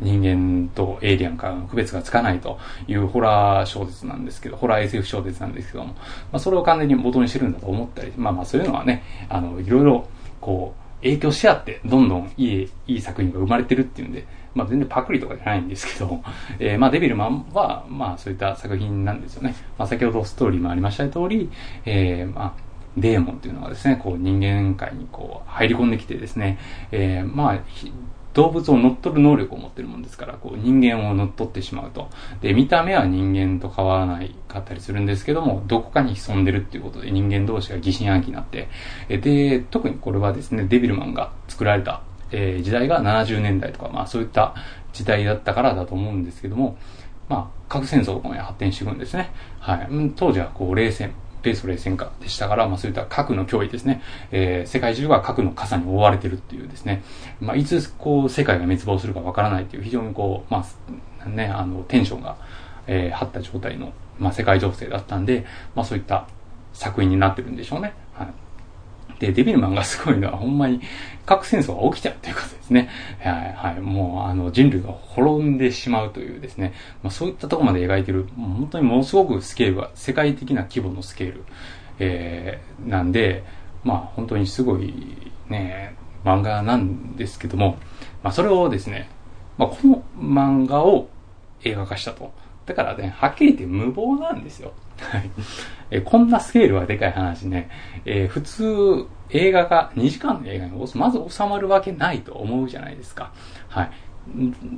[0.01, 6.01] 人間とエイリアンからの区別がつかないというホラー小説なんですけど、ホラー SF 小説なんですけども、ま
[6.33, 10.07] あ、それを完全に元にしてるんだと思ったり、まあまあそういうのはね、あの、いろいろ、
[10.41, 16.21] こう、影響し合って、どんどんいい、いい作品が生まれてるっていうんで、まあ全然パクリとかじゃないんですけど、
[16.59, 19.55] えー、まあデビルマンは、まあそういった作品なんですよね。
[19.77, 21.49] まあ先ほどストーリーもありました通り、
[21.85, 22.53] えー、まあ、
[22.97, 26.57] デーモンっていうのがですね、こう人間界にこう入り込んできてですね、
[26.91, 27.59] えー、まあ、
[28.33, 32.09] 動物を乗っ取る能力を持ってるもんですから、こう人間を乗っ取ってしまうと。
[32.41, 38.69] で、見た目は人間と変わらないかったりするんですけども、どこかに潜んでるっていうことで人間同士が疑心暗鬼になって、
[39.09, 44.55] で、特にこれはですね、デビルマンが作られた、えー、時代が70年代とか、まあそういった
[44.93, 46.77] 時代だったからだと思うんですけども、
[47.31, 49.31] まあ、核戦争とかに発展していくんですね。
[49.59, 49.89] はい。
[50.17, 54.01] 当時はこう、冷戦、米ソ冷戦下でしたから、まあそういった核の脅威ですね、
[54.31, 57.03] えー、世界中が核の傘に覆われてるっていうですね、
[57.39, 60.65] まあいつこう世界が滅亡するかわからないっていう非常にこう、ま
[61.25, 62.37] あね、あの、テンションが、
[62.87, 66.27] えー、張った状態の、まあ世界情勢だったんで、まあそういった
[66.73, 67.93] 作品になってるんでしょうね。
[69.21, 70.81] で、デビルマンがすごいのは、ほんまに
[71.27, 72.89] 核戦争が起きちゃうということですね。
[73.19, 73.79] はい、はい。
[73.79, 81.43] もう、あの、人類が滅んでしまうというですね、まあそういったとこまで描いてる、本当にものすごくスケールが、世界的な規模のスケール、
[81.99, 83.43] えー、なんで、
[83.83, 84.91] まあ本当にすごい
[85.49, 87.77] ね、漫画なんですけども、
[88.23, 89.07] まあそれをですね、
[89.59, 91.09] まあこの漫画を
[91.63, 92.31] 映画化したと。
[92.65, 94.73] だからね、はっきり言って無謀なんですよ。
[95.01, 95.29] はい。
[95.89, 97.69] えこんなスケールはでかい話ね、
[98.05, 103.31] えー、普通映画が、2時間の映画にまず収まるわけないと思うじゃないですか。
[103.67, 103.91] はい。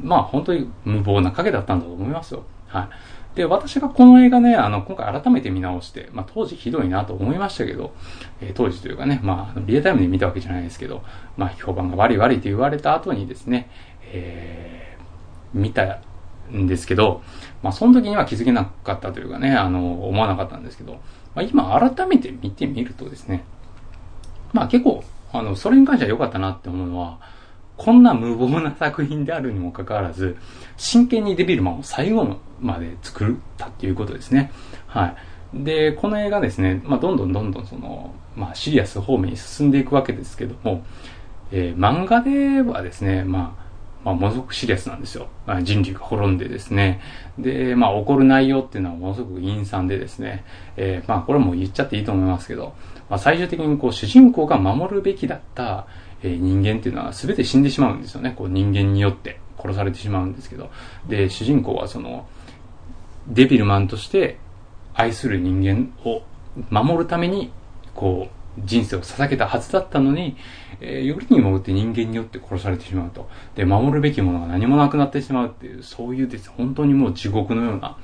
[0.01, 2.43] まあ本当に無謀な影だったんだと思いますよ。
[2.67, 2.89] は
[3.35, 3.35] い。
[3.35, 7.93] で、私がこの映画ね、あの、今回改めて見直して、まあ当時ひどいなと思いましたけど、
[8.41, 11.03] えー、当時というかね、まあリアタイムで見たわけじゃないですけど、
[11.35, 13.69] まあ評判が悪い悪いと言われた後にですね、
[14.03, 15.99] えー、見た
[16.53, 17.21] んですけど、
[17.61, 20.99] まあ、その時には気づけなかったというかね、あの、思わなかったんですけど、
[21.35, 23.43] まあ、今改めて見てみるとですね、
[24.53, 27.19] まあ結構、あの、それに関しては良かったなって思うのは、
[27.75, 30.37] こんな無謀な作品であるにもかかわらず、
[30.77, 34.51] 真剣にデビルマンを最後まで作ったっていうことですね。
[34.87, 35.63] はい。
[35.63, 40.83] で、この映画ですね、まあ、どんどんどんどんその、まあ、シリアス方面に進んでいくわけですけども、
[41.51, 43.62] えー、漫画ではですね、まあ、
[44.03, 45.27] まあ、ものすごくシリアスなんですよ。
[45.61, 47.01] 人類が滅んでですね。
[47.37, 50.43] で、まあ、起こる内容っていうのはものすごく陰惨でですね。
[50.75, 52.73] えー、まあ、これも言っちゃっていいと思いますけど、
[53.09, 55.87] まあ、最終的にこう、主人公が守るべきだった、
[56.21, 58.33] えー、人間っていうのは全て死んでしまうんですよね。
[58.35, 60.69] こう、人間によって殺されてしまうんですけど。
[61.07, 62.27] で、主人公はその、
[63.27, 64.37] デビルマンとして
[64.93, 66.23] 愛する人間を
[66.69, 67.51] 守るために、
[67.95, 70.35] こう、人生を捧げたはずだったのに、
[70.85, 73.29] えー、よりにもよって人間によって殺されてしまうと。
[73.55, 77.97] で、守るべきものが何もなくなってしまうっていう、そういうです、本当にもう地獄のような、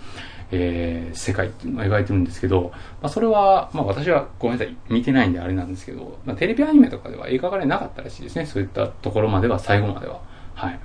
[0.52, 8.46] えー、世界っていうのを描いてるんですけど、まあ、それは、まあ私はごめんなさい、見てないんであれなんですけど、まあ、テレビアニメとかでは描かれなかったらしいですね。
[8.46, 10.22] そういったところまでは、最後までは。
[10.56, 10.80] はい。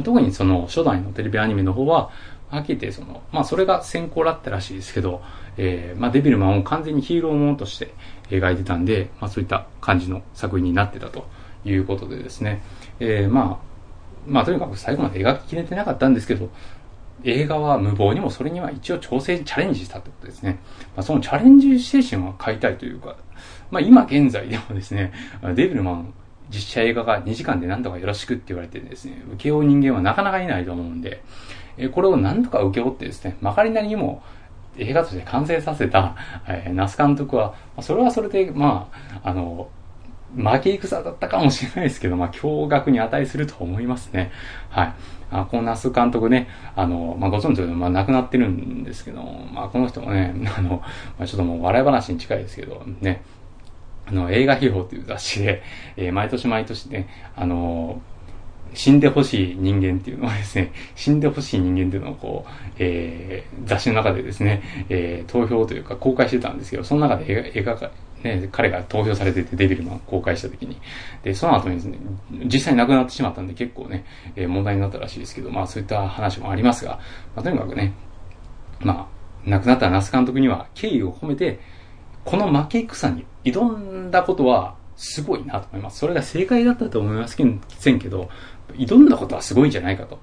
[0.00, 2.10] 特にその初代のテレビアニメの方は、
[2.50, 5.22] はっきり言ってその、まあそれが先行だったらしいですけど、
[5.56, 7.94] えー、まあデビルマンを完全にヒーローものとして
[8.28, 11.26] 描いてたんで、まあそういった感じの作品になってたと
[11.64, 12.62] いうことでですね、
[13.00, 13.72] えー、まあ、
[14.26, 16.50] まあとにかく最後まで描ききれてなかったんですけど、
[17.24, 20.58] 映画は無謀にもそれには一応調整チャレンジしたってことですね。
[20.96, 23.16] まあ、そのチャレンジ精神は買いたいというか、
[23.70, 25.12] まあ今現在でもですね、
[25.54, 26.14] デビルマン
[26.52, 31.22] 実写映画が2時間で何とかよろしくって言われてですね、受け負う人間はなかなかいないと思うんで、
[31.76, 34.22] えこれを何とか受け負ってですね、まかりなりにも
[34.76, 38.88] 映画として完成させた、 えー、ナス監督は、それはそれで、ま
[39.22, 39.68] あ、あの、
[40.34, 44.30] 負け戦だったかもしれないですけど、まあ、驚愕に値すると思いますね。
[44.70, 44.92] はい。
[45.30, 50.82] あこの那須監督ね、あの、まあ、ご存知のまあ、亡くなってるんですけど、まあ、この人もね、 あの、
[51.18, 53.22] まあ、ちょっともう笑い話に近いですけど、ね、
[54.06, 55.62] あの、映画秘宝という雑誌で、
[55.96, 58.00] えー、毎年毎年ね、あの、
[58.74, 67.90] 死んでほしい人間っていうのはですね、 死んでほしい人間っていうのをこう、えー、雑誌の中でですね、えー、投票というか公開してたんですけど、その中で映画、映画
[68.22, 70.76] ね、彼が投票されてて、デビルマン公開した時に。
[71.22, 71.98] で、その後にですね、
[72.44, 74.04] 実際亡くなってしまったんで結構ね、
[74.36, 77.00] えー、問題になったらしいですけど、まあそういった話もありますが、
[77.34, 77.92] まあとにかくね、
[78.80, 79.08] ま
[79.46, 81.60] あ、亡くなった那須監督には敬意を込めて、
[82.24, 85.98] この負け戦に挑んだことはすごいなと思います。
[85.98, 88.28] それが正解だったと思いますせんけど、
[88.74, 90.18] 挑んだことはすごいんじゃないかと。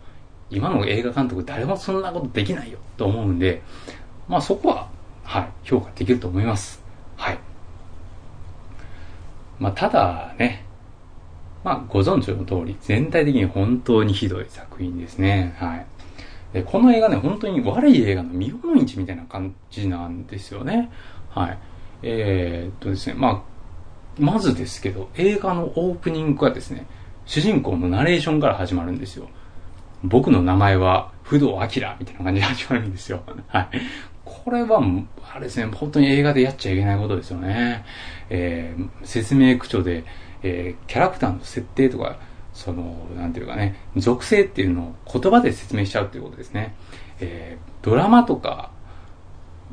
[0.49, 3.61] 今の映画監督誰もそんなことできないよと思うんで、
[4.27, 4.89] まあそこは、
[5.23, 6.81] はい、評価できると思います。
[7.17, 7.39] はい。
[9.59, 10.65] まあただね、
[11.63, 15.55] まあご存知の通り、全体的に本当にひどい作品ですね。
[15.59, 15.85] はい。
[16.53, 20.89] で、この映画ね、本当に悪い映画の見本市みたいな感じなんですよね。
[21.29, 21.57] はい。
[22.01, 26.85] えー、っとですね、まあ、まずですけど、映画のオープニングはですね、
[27.25, 29.29] 主人公のナレーションから始まるんですよ。
[30.03, 33.21] 僕の名前は、不動明みたいな感じで始まるんですよ。
[33.47, 33.69] はい。
[34.25, 34.81] これは、
[35.31, 37.83] あれですね、本当に映画でやっちゃいけないことですよね。
[38.29, 40.03] えー、説明口調で、
[40.41, 42.17] えー、キャラクターの設定とか、
[42.53, 46.73] その、なんていうかね、属性っていうのを言葉で説明しちゃうっていうことですね。
[47.19, 48.71] えー、ドラマとか、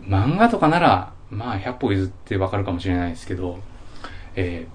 [0.03, 3.59] 漫画とかなら、まあ、100歩譲ってわかるかもしれないですけど、
[4.35, 4.67] え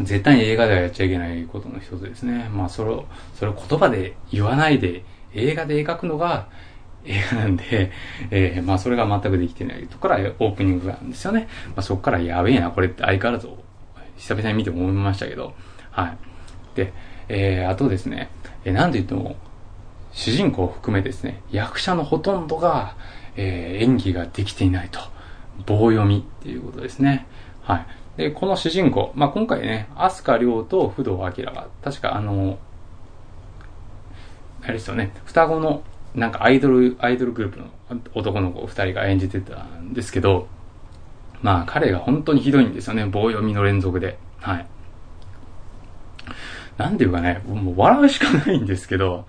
[0.00, 2.48] 絶対に映画ではやっちゃいけないことの一つですね。
[2.48, 6.48] まあ、それを、それを言葉で言わないで、映画で描くのが
[7.04, 7.90] 映画なんで、
[8.30, 11.48] えー、まあ、それが全くできてないとこからオープニングなんですよね。
[11.68, 13.48] まあ、そこからやべえな、これって相変わらず、
[14.16, 15.54] 久々に見て思いましたけど、
[15.90, 16.16] はい。
[16.76, 16.92] で、
[17.28, 18.30] えー、あとですね、
[18.64, 19.36] えー、なんと言っても、
[20.12, 22.96] 主人公を含めですね、役者のほとんどが、
[23.36, 25.00] えー、演技ができていないと。
[25.66, 27.26] 棒読みっていうことですね。
[27.62, 27.86] はい。
[28.16, 32.58] で、この主人公、まあ、今回ね、飛鳥亮と不動明が、確かあの、
[34.62, 35.82] あれですよね、双子の、
[36.14, 37.66] なんかアイドル、アイドルグループの
[38.14, 40.46] 男の子二人が演じてたんですけど、
[41.40, 44.18] まあ彼が本当にひどいんですよね、棒読みの連続で。
[44.40, 44.66] はい。
[46.76, 49.26] なんていうかね、もう笑うしかないんですけど、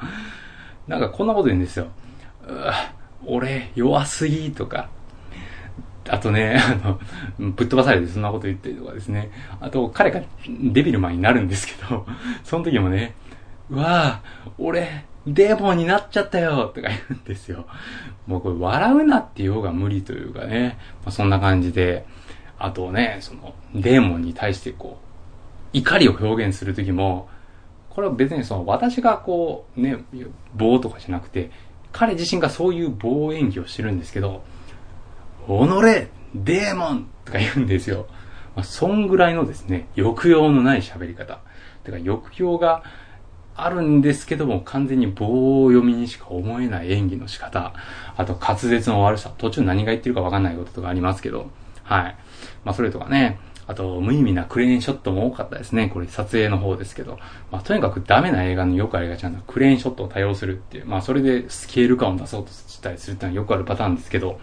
[0.88, 1.88] なんかこんなこと言うんですよ。
[3.26, 4.89] 俺弱すぎとか、
[6.10, 7.00] あとね、あの、
[7.52, 9.32] ぶっ飛ばされてそんなこと言ったりとかですね。
[9.62, 12.06] あと、彼がデビルマンになるんですけど、
[12.44, 13.16] その時もね、
[13.70, 17.66] うわぁ、俺、デーモンになっちゃったよとか言うんですよ。
[18.28, 22.06] もうこれ笑うなっていう方が無理というかね、まあ、そんな感じで、
[22.60, 25.00] あとね、その、デーモンに対してこ
[25.74, 27.30] う、怒りを表現する時も、
[27.89, 30.04] これは別にその、私がこう、ね、
[30.56, 31.52] 棒とかじゃなくて、
[31.92, 34.44] 彼自身がそういう棒演技をしてるんですけど、
[35.48, 38.08] 己デーモンとか言うんですよ。
[38.56, 41.40] まあ、そんぐらいのですね、抑揚のない喋り方。
[41.84, 42.84] てか、抑揚が
[43.56, 47.74] あるんですけども、完全に棒読みにしか思えない演技の仕方。
[48.16, 49.32] あと、滑舌の悪さ。
[49.38, 51.50] 途中何が言ってるかわかんないこととかありますけど。
[51.84, 52.16] はい。
[52.64, 53.40] まあ、それとかね。
[53.66, 55.90] あと、無意味なクレーンショットも多かったですね。
[55.94, 57.18] これ撮影の方ですけど。
[57.52, 60.86] まあ、とにかくダメな映画のよくありがちなのはクレーンショットを多用するっていう。
[60.86, 64.40] まあ、それでスケール感を出そうとしたりするっていうのはよくあるパターンですけど、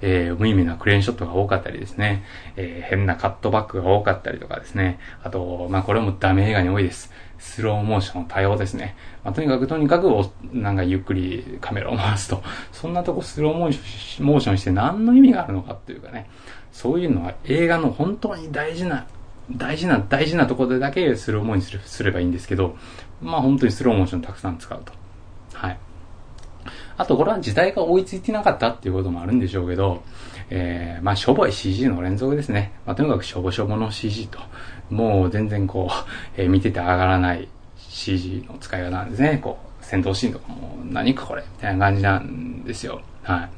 [0.00, 2.24] えー、無意味なクレーンショットが多かったりですね、
[2.56, 7.12] えー、変なカットバックが多かったりとかですね、あと、まあこれもダメ映画に多いです。
[7.38, 8.96] スローモーション多様ですね。
[9.24, 13.72] まあ、とにかくとにかくおなんかゆっくりカメラを回すと、そんなとこスローモー
[14.40, 16.28] ションして何の意味があるのかっていうかね、
[16.72, 19.06] そういうのは映画の本当に大事な、
[19.50, 22.76] 大事な、大事なところでだけスローモーションすればいいんですけど、
[23.20, 24.92] まあ本当にスローモーションたくさん使うと。
[25.54, 25.78] はい。
[26.96, 30.02] あとこれは時代が追いついてなかったっていうこともあるんでしょうけど、
[30.50, 32.72] えー、まあしょぼい CG の連続ですね。
[32.86, 34.38] まあとにかくしょぼしょぼの CG と、
[34.90, 39.38] もう全然こう、えー、見てて上がらない CG の使い方なんですね。
[39.42, 43.00] こう、戦闘シーンとかも何かこれみたいな感じなんですよ。
[43.22, 43.50] はい。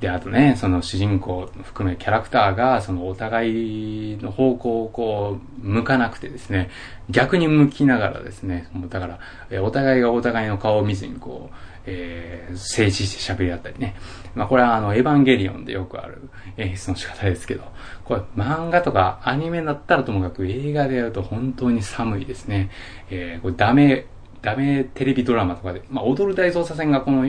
[0.00, 6.70] で、あとね、その主人公含めキャラクターが、そのお互いの方向をこう、向かなくてですね、
[7.10, 9.18] 逆に向きながらですね、もうだか
[9.50, 11.54] ら、お互いがお互いの顔を見ずにこう、
[11.90, 13.96] えー、静止して喋り合ったりね。
[14.34, 16.28] まあこれはあの、エヴァンゲリオンでよくある
[16.58, 17.64] 演出の仕方ですけど、
[18.04, 22.70] これ漫画とかアニメだったらともかく映画でやると本当に寒いですね。
[23.10, 24.06] えー、これダメ、
[24.42, 27.26] ダメテレビドラマとかで、まあ踊る大捜査線がこの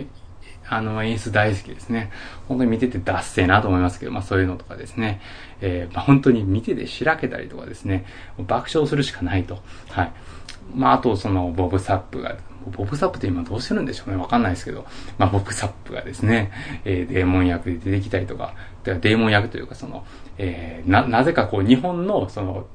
[0.72, 2.12] あの演出大好きですね。
[2.48, 5.22] 本当に見ててダッセーなと思いますけど、まあそういうのとかですね。
[5.62, 8.06] えー、まあ本当に見ててしらけたりとかですね、
[8.38, 9.60] 爆笑するしかないと。
[9.90, 10.12] はい。
[10.76, 12.38] まああとそのボブサップが、
[12.68, 14.86] ボブサップって今どうしてるんでしょうねわかんないですけど、
[15.18, 16.52] まあボブサップがですね、
[16.86, 18.54] えー、デーモン役で出てきたりとか、
[18.84, 20.06] デーモン役というかその、
[20.38, 22.68] えー、な、なぜかこう日本のその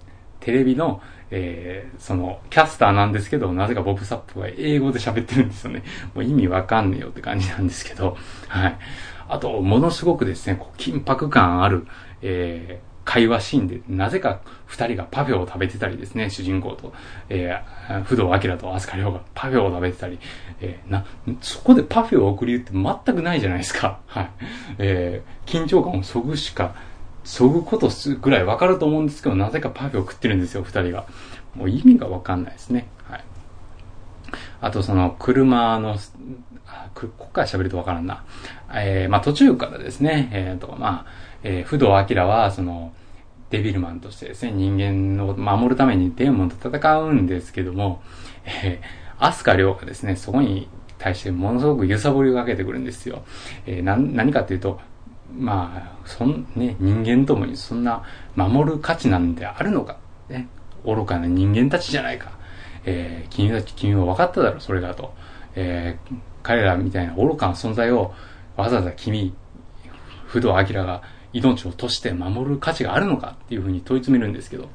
[0.45, 5.83] テレビの、えー、その、キャスターなんですけど、なぜかボブサップが英語で喋ってるんですよね。
[6.15, 8.19] もう意味わかんねえよって感じなんですけど、
[8.49, 8.79] はい。
[9.27, 11.87] あと、ものすごくですね、こう緊迫感ある、
[12.21, 16.93] えー、会話シーンで、なぜか二人がパフェを食べてたりですね、主人公と、
[17.29, 20.19] えー、不動明と飛鳥涼がパフェを食べてたり、
[20.61, 21.05] えー、な、
[21.41, 22.85] そこでパフェを送りって全
[23.15, 24.01] くないじゃないですか。
[24.09, 24.31] はい。
[24.79, 26.75] えー、緊張感をそぐしか
[27.25, 31.07] そぐことすぐらいわかると思うんですけど、なぜかパフェを食ってるんですよ、二人が。
[31.55, 32.89] もう意味がわかんないですね。
[33.09, 33.25] はい。
[34.61, 35.97] あとその、車の、
[36.95, 38.25] ここから喋るとわからんな。
[38.75, 42.93] えー、まあ途中からですね、えー、と、まあ、えー、不動明は、その、
[43.51, 48.03] デビルマンとしてですね、人間を守るためにデーモンと戦うんですけども、
[48.45, 50.69] えー、アスカ亮がですね、そこに
[50.99, 53.23] 対してものすごく揺さぶりをかけてくるんですよ。
[53.67, 54.81] えー、な、何かっていうと、
[55.37, 58.03] まあ、そん、ね、人間ともにそんな
[58.35, 60.49] 守る価値なんてあるのか、ね、
[60.85, 62.33] 愚かな人間たちじゃないか。
[62.87, 65.15] えー、君たち、君は分かっただろ、それだと。
[65.55, 68.13] えー、彼らみたいな愚かな存在を
[68.57, 69.35] わざわざ君、
[70.27, 71.03] 不動明が
[71.35, 74.69] 命を賭して守る価値があるのかっていうふうに問い詰めるんですけど、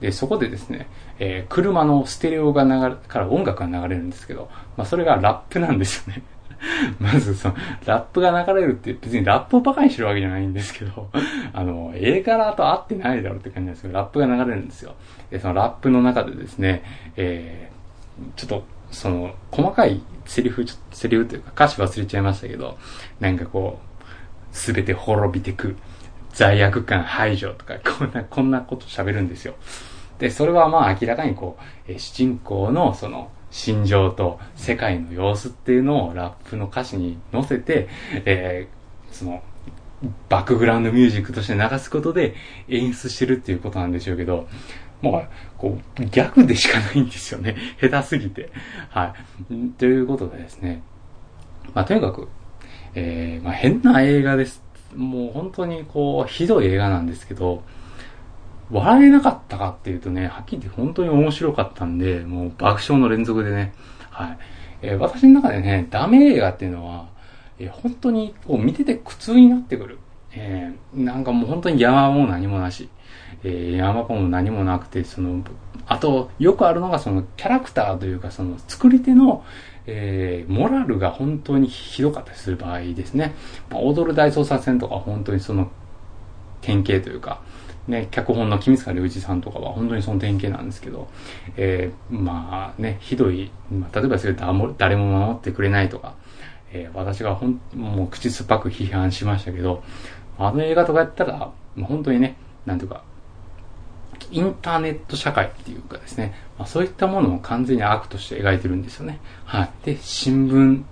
[0.00, 0.88] で、そこでですね、
[1.18, 6.22] えー、車のステレオが流れ、から音楽が流れるんですけど、まあそれがラップなんですよね。
[7.00, 7.54] まずその、
[7.86, 11.08] ラップが流れるって別にラップをバカにしてるわけじゃないんですけど、
[11.52, 14.94] あの、映画と合ってないだろうって感じなんですけど、ラップが流れるんですよ。
[15.30, 16.82] で、そのラップの中でですね、
[17.16, 22.78] えー、ちょっと、その、細かいセリフ、ちょセリフというか歌詞忘れちゃいましたけど、
[23.20, 25.76] なんかこう、すべて滅びてく、
[26.32, 29.54] 罪悪感排除とか、こんな、こんなこと喋るんですよ。
[30.18, 31.58] で、それはまあ明らかにこ
[31.88, 37.86] う、え主人公のその、心情と世界の様子っていうのをラップの歌詞に乗せて、
[38.24, 39.42] えー、その、
[40.28, 42.34] バックグラウンドミュージックとして流すことで
[42.68, 44.48] 演出してるっていうことなんでしょうけど、
[45.02, 45.28] もう、
[45.58, 47.56] こう、逆でしかないんですよね。
[47.80, 48.50] 下手すぎて。
[48.88, 49.14] は
[49.50, 49.70] い。
[49.78, 50.82] ということでですね。
[51.74, 52.28] まあ、とにかく、
[52.94, 54.61] えー、まあ、変な映画です。
[54.96, 57.62] もう本当にこう、ひどい映画なんですけど、
[58.70, 63.74] 笑えなかったかっていうとね、はっきり言って本当に面白かったんで、もう爆笑の連続でね、
[64.10, 64.38] はい。
[64.82, 67.08] えー、私の中でね、ダメ映画っていうのは、
[67.58, 69.98] えー、本当にこう見てて苦痛になってくる。
[70.34, 72.88] えー、なんかもう本当に山も何もなし。
[73.44, 75.42] えー、山も何もなくて、その、
[75.92, 79.44] あと、よくあるのがそのキャラクターというか、その作り手の、
[79.86, 83.34] えー、モラルが本当にひどかったりする場合ですね。
[83.68, 85.70] まあ、踊る大捜査線とか本当にその
[86.62, 87.42] 典型というか、
[87.88, 91.08] ね、脚本の君塚良一さんとかは本当にその典型なんですけど、
[91.58, 94.34] えー、まあね、ひどい、まあ、例えばそれ
[94.78, 96.14] 誰も守ってくれないとか、
[96.72, 99.82] えー、私がほん、もう口酸っぱく批判しましたけど、
[100.38, 103.04] あの映画とかやったら、もう本当にね、なんていうか、
[104.32, 109.20] インターネット社会っていうかですね、まあ、そういったものを完全に悪として描いてるんですよね。
[109.44, 109.70] はい。
[109.84, 110.82] で、新聞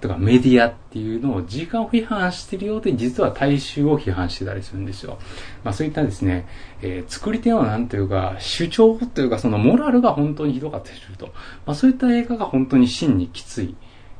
[0.00, 5.18] とかメディアっていうのを時間を批判してるようで、実は大衆を批判してたりするんですよ。
[5.64, 6.46] まあそういったですね、
[6.82, 11.26] えー、作り手のなんというか、主張というか、そのモラルが本当にひどかったりすると。
[11.64, 13.74] まあそういった映画が本当に真にきつい、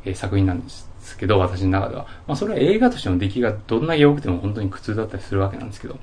[0.04, 2.06] えー、作品なんですけど、私の中では。
[2.26, 5.98] まあそれは映画としての出来がどんなに良くても本当に苦痛だったりするわけなんですけど、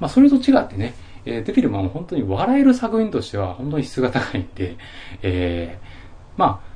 [0.00, 0.94] まあそれと違ってね、
[1.24, 4.76] えー、デビルマンは本当に笑える作品としては本当に質が高いんで、
[5.22, 6.68] えー、まあ、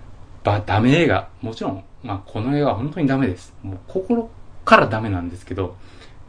[0.44, 3.54] ば、ダメ映画、もちろんまあ、この映画は本当にダメです。
[3.62, 4.28] もう心
[4.64, 5.76] からダメなんですけど、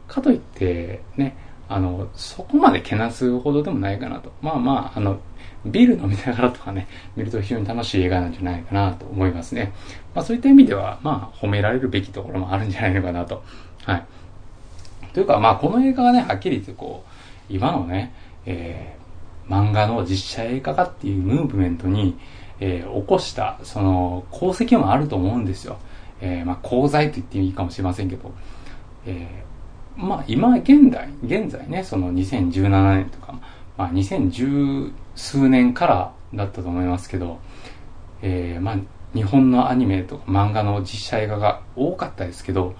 [0.06, 1.36] かといって、ね、
[1.68, 4.32] あの、そこまでけなすほどでもないかなと。
[4.40, 5.18] まあまあ、あの、
[5.66, 6.86] ビール飲みながらとかね、
[7.16, 9.72] 見ると非常に楽しい映画なんじゃないかなと思いますね。
[10.14, 13.42] まあそういった意味では、まあ褒められるべきところもあるんじゃないのかなと。
[13.84, 14.04] はい。
[15.14, 17.13] というか、まあこの映画はね、はっきり言ってこう、
[17.48, 18.14] 今のね、
[18.46, 22.18] えー、漫画の実写映画化っていうムーブメントに、
[22.60, 25.78] えー、起こした、その、功績もあると思うんですよ。
[26.20, 28.32] えー、まあ、功罪と言っていいかもしれませんけど、
[29.06, 33.38] えー、まあ、今、現代、現在ね、その2017年とか、
[33.76, 37.38] まあ、2010数年からだったと思いますけど、
[38.22, 38.76] えー、まあ、
[39.14, 42.74] 日本のアニメとか漫画の実写映画が多かったですけど、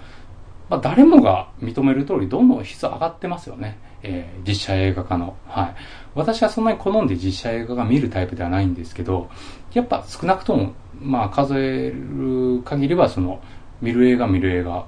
[0.69, 3.77] まあ、誰もが認める通りどんどん質上がってますよね。
[4.05, 5.35] えー、実写映画化の。
[5.47, 5.75] はい。
[6.13, 9.29] 私はそんなに好んで実写映画が見るタイプではないんですけど、
[9.73, 13.41] やっぱ少なくとも、まあ数える限りはその、
[13.81, 14.87] 見る映画見る映画、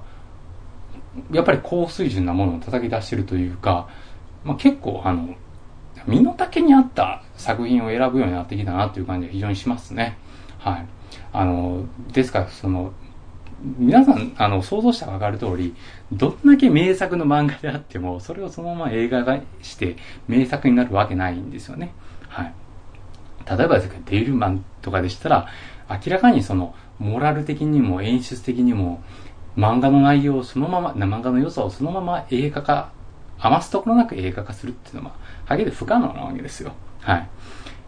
[1.32, 3.88] やっぱり高水準なものを叩き出してるというか、
[4.44, 5.34] まあ結構あの、
[6.06, 10.16] 身の丈に合った作品を選ぶようになってきたなという感じが非常にしますね。
[10.58, 10.86] はい。
[11.32, 12.92] あの、ですから、その、
[13.60, 15.74] 皆さん、あの、想像したらわかる通り、
[16.12, 19.96] どんだけ名作の漫画であっても、それをそのまま映画化して
[20.28, 21.92] 名作になるわけないんですよね。
[22.28, 22.54] はい。
[23.48, 25.48] 例えばですけど、デイルマンとかでしたら、
[25.90, 29.02] 明らかにその、モラル的にも演出的にも、
[29.56, 32.90] 漫画の内容をそのまま、漫画の良さをそのまま映画化、
[33.40, 36.72] 余すところなく映画化するっていうのは、はっきり不可能なわけですよ。
[37.00, 37.28] はい。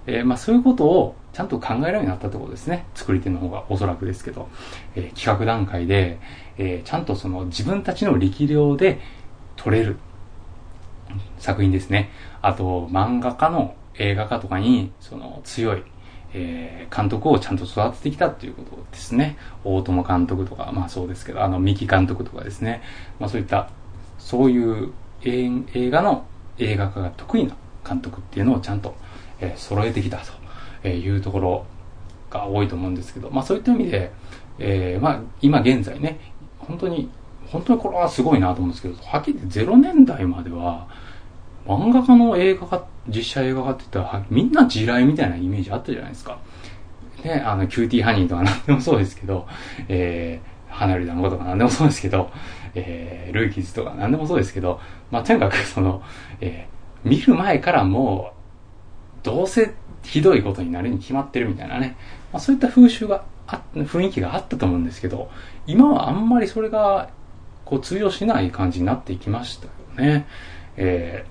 [0.06, 2.86] えー、まあそういうことをちゃんと考えるようになったってことですね。
[2.94, 4.48] 作り手の方がおそらくですけど。
[4.96, 6.18] えー、企画段階で、
[6.58, 9.00] えー、ちゃんとその自分たちの力量で
[9.56, 9.96] 撮れる
[11.38, 12.10] 作品ですね。
[12.42, 15.82] あと、漫画家の映画化とかに、その強い、
[16.32, 19.36] えー、監督をちゃんと育ててきたっていうことですね。
[19.64, 22.82] 大友監督とか、まあそうですけど、あの、三木監督とかですね。
[23.18, 23.68] まあそういった、
[24.18, 24.92] そういう
[25.24, 26.26] 映画の
[26.58, 27.54] 映画化が得意な
[27.86, 28.94] 監督っていうのをちゃんと、
[29.40, 30.18] え、揃えてきた
[30.82, 31.66] というところ
[32.30, 34.12] が多いと思うんですけど、まあそういった意味で、
[34.58, 36.18] えー、まあ今現在ね、
[36.58, 37.10] 本当に、
[37.46, 40.86] 本当にこれはすごいなと思うんですけど、はっきり言って0年代までは、
[41.66, 46.38] 漫画家の映画化、実写映画化って言ったら、みんな地雷みたいなイメージあったじゃないですか。
[47.24, 49.46] ね、あの、キューティーハニーとか何でもそうですけど、
[49.88, 52.30] えー、離れたのとか何でもそうですけど、
[52.74, 54.80] えー、ルーキーズとか何でもそうですけど、
[55.10, 56.02] まあ、とにかくその、
[56.40, 58.39] えー、見る前からもう、
[59.22, 61.96] どうせひどいことになるに決まってるみたいなね、
[62.32, 65.30] まあ、そういった風習があ、雰囲気があったと思うんですけど、
[65.66, 67.10] 今はあんまりそれが、
[67.64, 70.26] こう通用しない感じになっていきましたよね。
[70.76, 71.24] え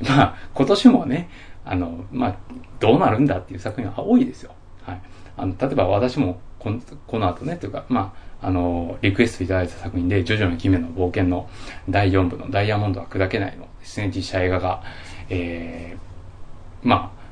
[0.00, 1.28] ー、 まあ、今年もね、
[1.64, 2.36] あの、まあ、
[2.80, 4.52] どうなるんだっていう作品は多いですよ。
[4.82, 5.00] はい。
[5.36, 11.48] あの、例えば私もこの、この後ね、というか、まあ、あの、リクエストいただいた作品で、ジョジョの奇妙の冒険の
[11.88, 14.82] 第4部のダイヤモンドは砕けないのですね、実写映画が、
[15.30, 17.23] えー、まあ、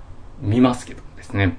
[0.43, 1.57] 見ますけどですね。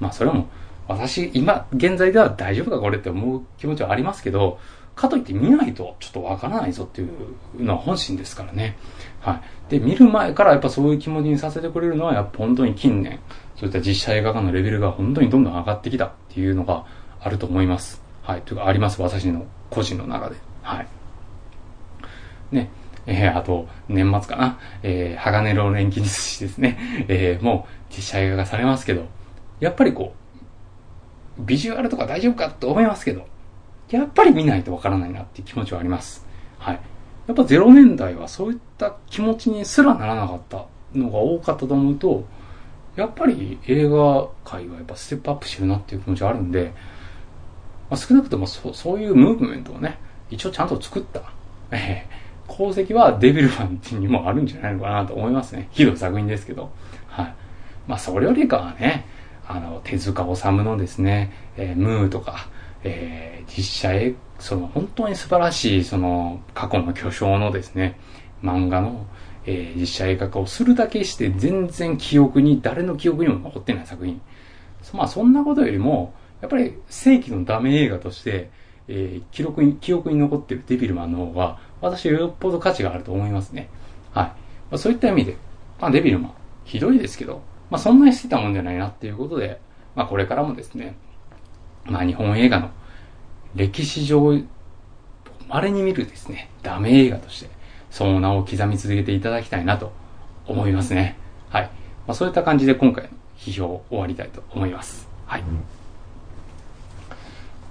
[0.00, 0.46] まあ、それはもう、
[0.88, 4.58] 私、今、現在では大丈夫かこれって思う気持ちはありますけど、
[4.94, 8.76] かといって見ないとちょっとわからないぞっていうのは本心ですからね。
[9.20, 9.70] はい。
[9.70, 13.20] で、見る前からやっぱそういう気持ちにさせてくれるのは、やっぱ本当に近年、
[13.54, 16.84] そういった実写映画化のレベルが本当にどんどん上がってきたっていうのが
[17.20, 18.02] あると思います。
[18.22, 18.42] はい。
[18.42, 19.00] というか、あります。
[19.00, 20.36] 私の個人の中で。
[20.62, 20.86] はい。
[22.50, 22.70] ね。
[23.10, 24.58] えー、あと、年末かな？
[24.82, 26.78] えー、鋼の錬金術師ですね。
[27.08, 29.06] えー、もう実写映画化されますけど、
[29.60, 30.14] やっぱりこ
[31.38, 33.26] う、ビジュアルとか大丈夫かと思いますけど、
[33.90, 36.26] やっぱり見ないとわからないなっていう気持ちはあります。
[36.58, 36.80] はい。
[37.26, 42.24] やっぱ0年代はそういった気持ちにすらならなかったのが多かったと思うと、
[42.96, 46.72] やっぱり映画界はやっぱステップアップしてるなっていう気持ちがあるんで、
[47.88, 49.98] まあ、少なくともそそういうムーブメントをね、
[50.30, 51.22] 一応ちゃんと作った、
[51.70, 52.06] え、
[52.48, 55.68] 功績はデビルマンにもあるんじゃないのかなと思いますね。
[55.70, 56.70] ひどい作品ですけど。
[57.06, 57.34] はい。
[57.86, 59.06] まあそれよりかはね、
[59.46, 62.48] あの、手塚治虫のですね、えー、ムーとか、
[62.84, 67.98] えー、実写へ、その本当に素晴らしい、その過去の巨匠のですね、
[68.42, 69.06] 漫画の、
[69.46, 74.20] えー、実写映画化をするだけして全然記憶に、誰の記憶にも残ってない作品。
[74.92, 78.50] まあそんなことよりも、やっぱり世紀のダメ映画として、
[78.86, 83.68] えー、記録に、記憶に残ってるデビルマンの方が、私はよっぽど価値があると思いますね。
[84.12, 84.26] はい。
[84.26, 84.34] ま
[84.72, 85.36] あ、そういった意味で、
[85.80, 86.32] まあデビルマン、
[86.64, 89.60] ひどいですけど、まあそんなにしてたもんじゃないなっていうことで、
[89.94, 90.96] まあこれからもですね、
[91.84, 92.70] まあ日本映画の
[93.54, 94.40] 歴史上、
[95.48, 97.50] 稀に見るですね、ダメ映画として、
[97.90, 99.92] その名を刻み続けていただきたいなと
[100.46, 101.16] 思いますね。
[101.50, 101.64] はい。
[102.06, 105.08] まあ、そういった感じで今回の批評を終わりたいと思います。
[105.26, 105.44] はい。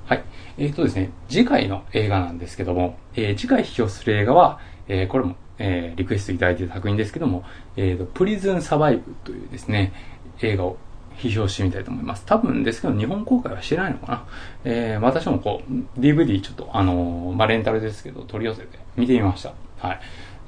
[0.07, 0.23] はい。
[0.57, 7.43] えっ、ー、とですね、次回の映画なんですけども、えー、次回批評する映画は、えー、これも、え、リクエストいただいている作品ですけども、
[7.75, 9.93] えっ、ー、と、プリズンサバイブというですね、
[10.41, 10.77] 映画を
[11.17, 12.25] 批評してみたいと思います。
[12.25, 14.25] 多分ですけど、日本公開はしてないのかな。
[14.65, 19.53] えー、私もこう、DVD ちょっと、あの、まあ、レンタルですけど、取り寄せて見てみました。
[19.79, 19.99] はい。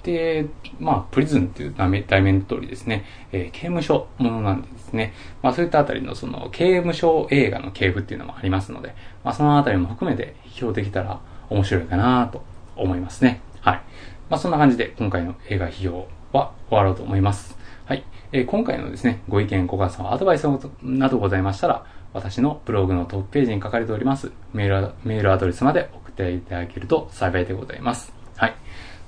[0.04, 0.46] で、
[0.80, 11.20] まあ、プリズンっていう題名の通りですね、えー、刑務所ものなんでですね、まあ、そういったあたりのその、刑務所映画の系譜っていうのもありますので、まあ、そのあたりも含めて批評できたら
[11.50, 12.44] 面白いかなと
[12.76, 13.42] 思いますね。
[13.62, 13.82] はい。
[14.30, 17.58] まあ、そんな感じで今回の映画批評は終わろうと思います。
[17.86, 18.04] はい。
[18.32, 20.48] えー今回のですね、ご意見、ご感想、アドバイス
[20.84, 28.14] などございましたら、私のブログのトップページに書かれております、メール、メールアドレスまで送っていただけると幸いでございます。
[28.36, 28.56] はい。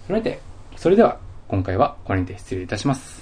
[0.08, 0.40] それで、
[0.76, 3.21] それでは、今回はこれにて失礼いたします。